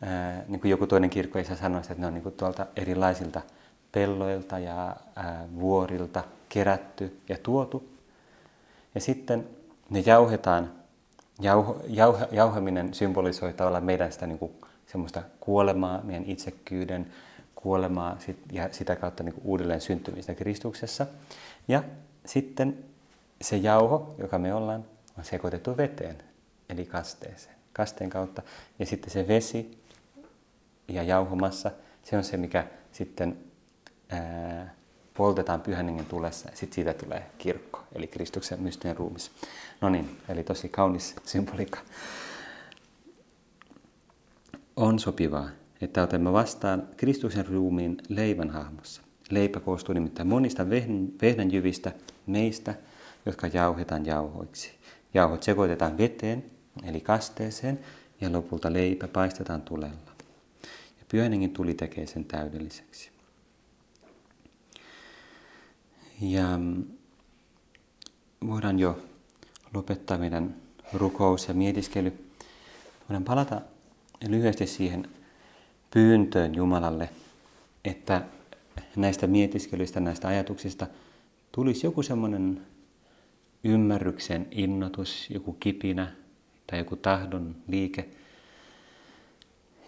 Ää, 0.01 0.43
niin 0.47 0.59
kuin 0.59 0.71
joku 0.71 0.87
toinen 0.87 1.09
kirkko 1.09 1.39
isä 1.39 1.55
sanoi, 1.55 1.81
että 1.81 1.93
ne 1.97 2.07
on 2.07 2.13
niin 2.13 2.23
kuin 2.23 2.35
tuolta 2.35 2.65
erilaisilta 2.75 3.41
pelloilta 3.97 4.59
ja 4.59 4.95
vuorilta 5.59 6.23
kerätty 6.49 7.19
ja 7.29 7.37
tuotu. 7.43 7.89
Ja 8.95 9.01
sitten 9.01 9.47
ne 9.89 9.99
jauhetaan. 9.99 10.71
Jauho, 11.41 11.81
jauh, 11.87 12.17
jauhaminen 12.31 12.93
symbolisoi 12.93 13.53
tavallaan 13.53 13.83
meidän 13.83 14.11
sitä 14.11 14.27
niin 14.27 14.39
kuin, 14.39 14.51
semmoista 14.85 15.21
kuolemaa, 15.39 16.01
meidän 16.03 16.25
itsekkyyden 16.25 17.07
kuolemaa 17.55 18.15
sit, 18.19 18.37
ja 18.51 18.69
sitä 18.71 18.95
kautta 18.95 19.23
niin 19.23 19.33
kuin 19.33 19.45
uudelleen 19.45 19.81
syntymistä 19.81 20.35
Kristuksessa. 20.35 21.07
Ja 21.67 21.83
sitten 22.25 22.77
se 23.41 23.57
jauho, 23.57 24.15
joka 24.17 24.37
me 24.37 24.53
ollaan, 24.53 24.85
on 25.17 25.25
sekoitettu 25.25 25.77
veteen, 25.77 26.17
eli 26.69 26.85
kasteeseen, 26.85 27.55
kasteen 27.73 28.09
kautta. 28.09 28.41
Ja 28.79 28.85
sitten 28.85 29.11
se 29.11 29.27
vesi 29.27 29.77
ja 30.87 31.03
jauhomassa, 31.03 31.71
se 32.03 32.17
on 32.17 32.23
se, 32.23 32.37
mikä 32.37 32.67
sitten 32.91 33.46
ää, 34.09 34.73
poltetaan 35.13 35.61
pyhän 35.61 35.85
hengen 35.85 36.05
tulessa 36.05 36.49
ja 36.49 36.55
sitten 36.55 36.75
siitä 36.75 36.93
tulee 36.93 37.25
kirkko, 37.37 37.83
eli 37.95 38.07
Kristuksen 38.07 38.61
mystinen 38.61 38.97
ruumis. 38.97 39.31
No 39.81 39.89
niin, 39.89 40.17
eli 40.29 40.43
tosi 40.43 40.69
kaunis 40.69 41.15
symboliikka. 41.25 41.79
On 44.75 44.99
sopivaa, 44.99 45.49
että 45.81 46.03
otamme 46.03 46.33
vastaan 46.33 46.89
Kristuksen 46.97 47.45
ruumiin 47.47 47.97
leivän 48.09 48.49
hahmossa. 48.49 49.01
Leipä 49.29 49.59
koostuu 49.59 49.93
nimittäin 49.93 50.27
monista 50.27 50.69
vehnänjyvistä 51.21 51.91
meistä, 52.27 52.75
jotka 53.25 53.47
jauhetaan 53.47 54.05
jauhoiksi. 54.05 54.71
Jauhot 55.13 55.43
sekoitetaan 55.43 55.97
veteen, 55.97 56.45
eli 56.83 57.01
kasteeseen, 57.01 57.79
ja 58.21 58.31
lopulta 58.31 58.73
leipä 58.73 59.07
paistetaan 59.07 59.61
tulella. 59.61 60.11
Ja 60.99 61.05
pyhän 61.11 61.49
tuli 61.53 61.73
tekee 61.73 62.05
sen 62.05 62.25
täydelliseksi. 62.25 63.16
Ja 66.21 66.57
mm, 66.57 66.83
voidaan 68.47 68.79
jo 68.79 68.99
lopettaa 69.73 70.17
meidän 70.17 70.55
rukous 70.93 71.47
ja 71.47 71.53
mietiskely. 71.53 72.29
Voidaan 73.09 73.23
palata 73.23 73.61
lyhyesti 74.27 74.67
siihen 74.67 75.09
pyyntöön 75.91 76.55
Jumalalle, 76.55 77.09
että 77.85 78.21
näistä 78.95 79.27
mietiskelyistä, 79.27 79.99
näistä 79.99 80.27
ajatuksista 80.27 80.87
tulisi 81.51 81.87
joku 81.87 82.03
semmoinen 82.03 82.61
ymmärryksen 83.63 84.47
innotus, 84.51 85.29
joku 85.29 85.53
kipinä 85.53 86.11
tai 86.67 86.79
joku 86.79 86.95
tahdon 86.95 87.55
liike, 87.67 88.09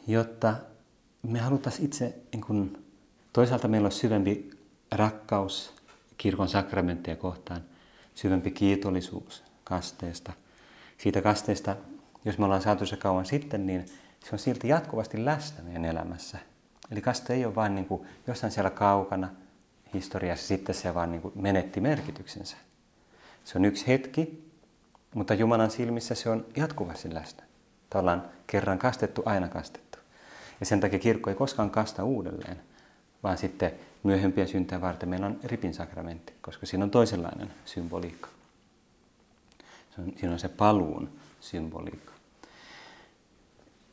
jotta 0.08 0.56
me 1.24 1.40
haluttaisiin 1.40 1.86
itse, 1.86 2.16
niin 2.34 2.42
kun, 2.42 2.78
toisaalta 3.34 3.68
meillä 3.68 3.86
on 3.86 3.92
syvempi 3.92 4.50
rakkaus 4.92 5.79
kirkon 6.20 6.50
sakramentteja 6.50 7.18
kohtaan, 7.18 7.62
syvempi 8.16 8.52
kiitollisuus 8.52 9.44
kasteesta. 9.64 10.34
Siitä 10.98 11.22
kasteesta, 11.22 11.76
jos 12.26 12.38
me 12.38 12.46
ollaan 12.46 12.62
saatu 12.62 12.86
se 12.86 12.98
kauan 12.98 13.26
sitten, 13.26 13.66
niin 13.66 13.86
se 14.20 14.30
on 14.34 14.40
silti 14.40 14.68
jatkuvasti 14.68 15.26
läsnä 15.26 15.64
meidän 15.64 15.86
elämässä. 15.86 16.38
Eli 16.92 17.02
kaste 17.02 17.34
ei 17.34 17.46
ole 17.46 17.56
vain 17.56 17.76
niin 17.76 17.86
kuin 17.86 18.08
jossain 18.28 18.52
siellä 18.52 18.70
kaukana 18.70 19.30
historiassa, 19.94 20.48
sitten 20.48 20.76
se 20.76 20.94
vaan 20.94 21.12
niin 21.12 21.22
kuin 21.22 21.34
menetti 21.36 21.82
merkityksensä. 21.82 22.58
Se 23.44 23.58
on 23.58 23.66
yksi 23.66 23.88
hetki, 23.88 24.52
mutta 25.16 25.34
Jumalan 25.34 25.72
silmissä 25.72 26.16
se 26.16 26.30
on 26.30 26.46
jatkuvasti 26.56 27.14
läsnä. 27.14 27.44
Tavallaan 27.90 28.24
kerran 28.48 28.80
kastettu, 28.80 29.24
aina 29.26 29.48
kastettu. 29.48 30.00
Ja 30.60 30.66
sen 30.66 30.80
takia 30.80 31.00
kirkko 31.00 31.30
ei 31.30 31.36
koskaan 31.36 31.70
kasta 31.70 32.04
uudelleen, 32.04 32.62
vaan 33.24 33.38
sitten 33.38 33.72
myöhempiä 34.04 34.46
syntejä 34.46 34.82
varten 34.82 35.10
meillä 35.10 35.26
on 35.26 35.40
ripin 35.44 35.74
sakramentti, 35.74 36.34
koska 36.42 36.66
siinä 36.66 36.84
on 36.84 36.92
toisenlainen 36.92 37.54
symboliikka. 37.66 38.30
Siinä 39.96 40.34
on 40.34 40.40
se 40.40 40.50
paluun 40.50 41.10
symboliikka. 41.40 42.14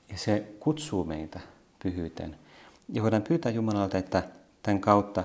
Ja 0.09 0.19
se 0.19 0.53
kutsuu 0.61 1.05
meitä 1.05 1.41
pyhyyteen. 1.83 2.37
Ja 2.93 3.03
voidaan 3.03 3.23
pyytää 3.23 3.53
Jumalalta, 3.53 3.99
että 3.99 4.23
tämän 4.63 4.81
kautta, 4.81 5.25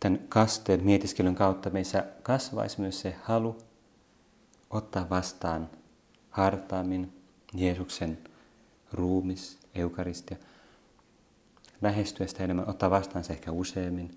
tämän 0.00 0.20
kasteen 0.28 0.84
mietiskelyn 0.84 1.34
kautta 1.34 1.70
meissä 1.70 2.04
kasvaisi 2.22 2.80
myös 2.80 3.00
se 3.00 3.16
halu 3.22 3.56
ottaa 4.70 5.10
vastaan 5.10 5.70
hartaammin 6.30 7.12
Jeesuksen 7.54 8.18
ruumis, 8.92 9.58
eukaristia, 9.74 10.36
lähestyä 11.82 12.26
sitä 12.26 12.44
enemmän, 12.44 12.68
ottaa 12.68 12.90
vastaan 12.90 13.24
se 13.24 13.32
ehkä 13.32 13.52
useammin, 13.52 14.10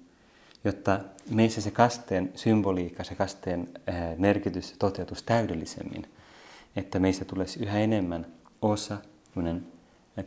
jotta 0.63 0.99
meissä 1.29 1.61
se 1.61 1.71
kasteen 1.71 2.31
symboliikka, 2.35 3.03
se 3.03 3.15
kasteen 3.15 3.67
merkitys 4.17 4.75
toteutus 4.79 5.23
täydellisemmin, 5.23 6.07
että 6.75 6.99
meistä 6.99 7.25
tulisi 7.25 7.59
yhä 7.63 7.79
enemmän 7.79 8.25
osa, 8.61 8.97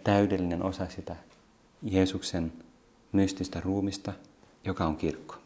täydellinen 0.04 0.62
osa 0.62 0.86
sitä 0.88 1.16
Jeesuksen 1.82 2.52
mystistä 3.12 3.60
ruumista, 3.60 4.12
joka 4.64 4.86
on 4.86 4.96
kirkko. 4.96 5.34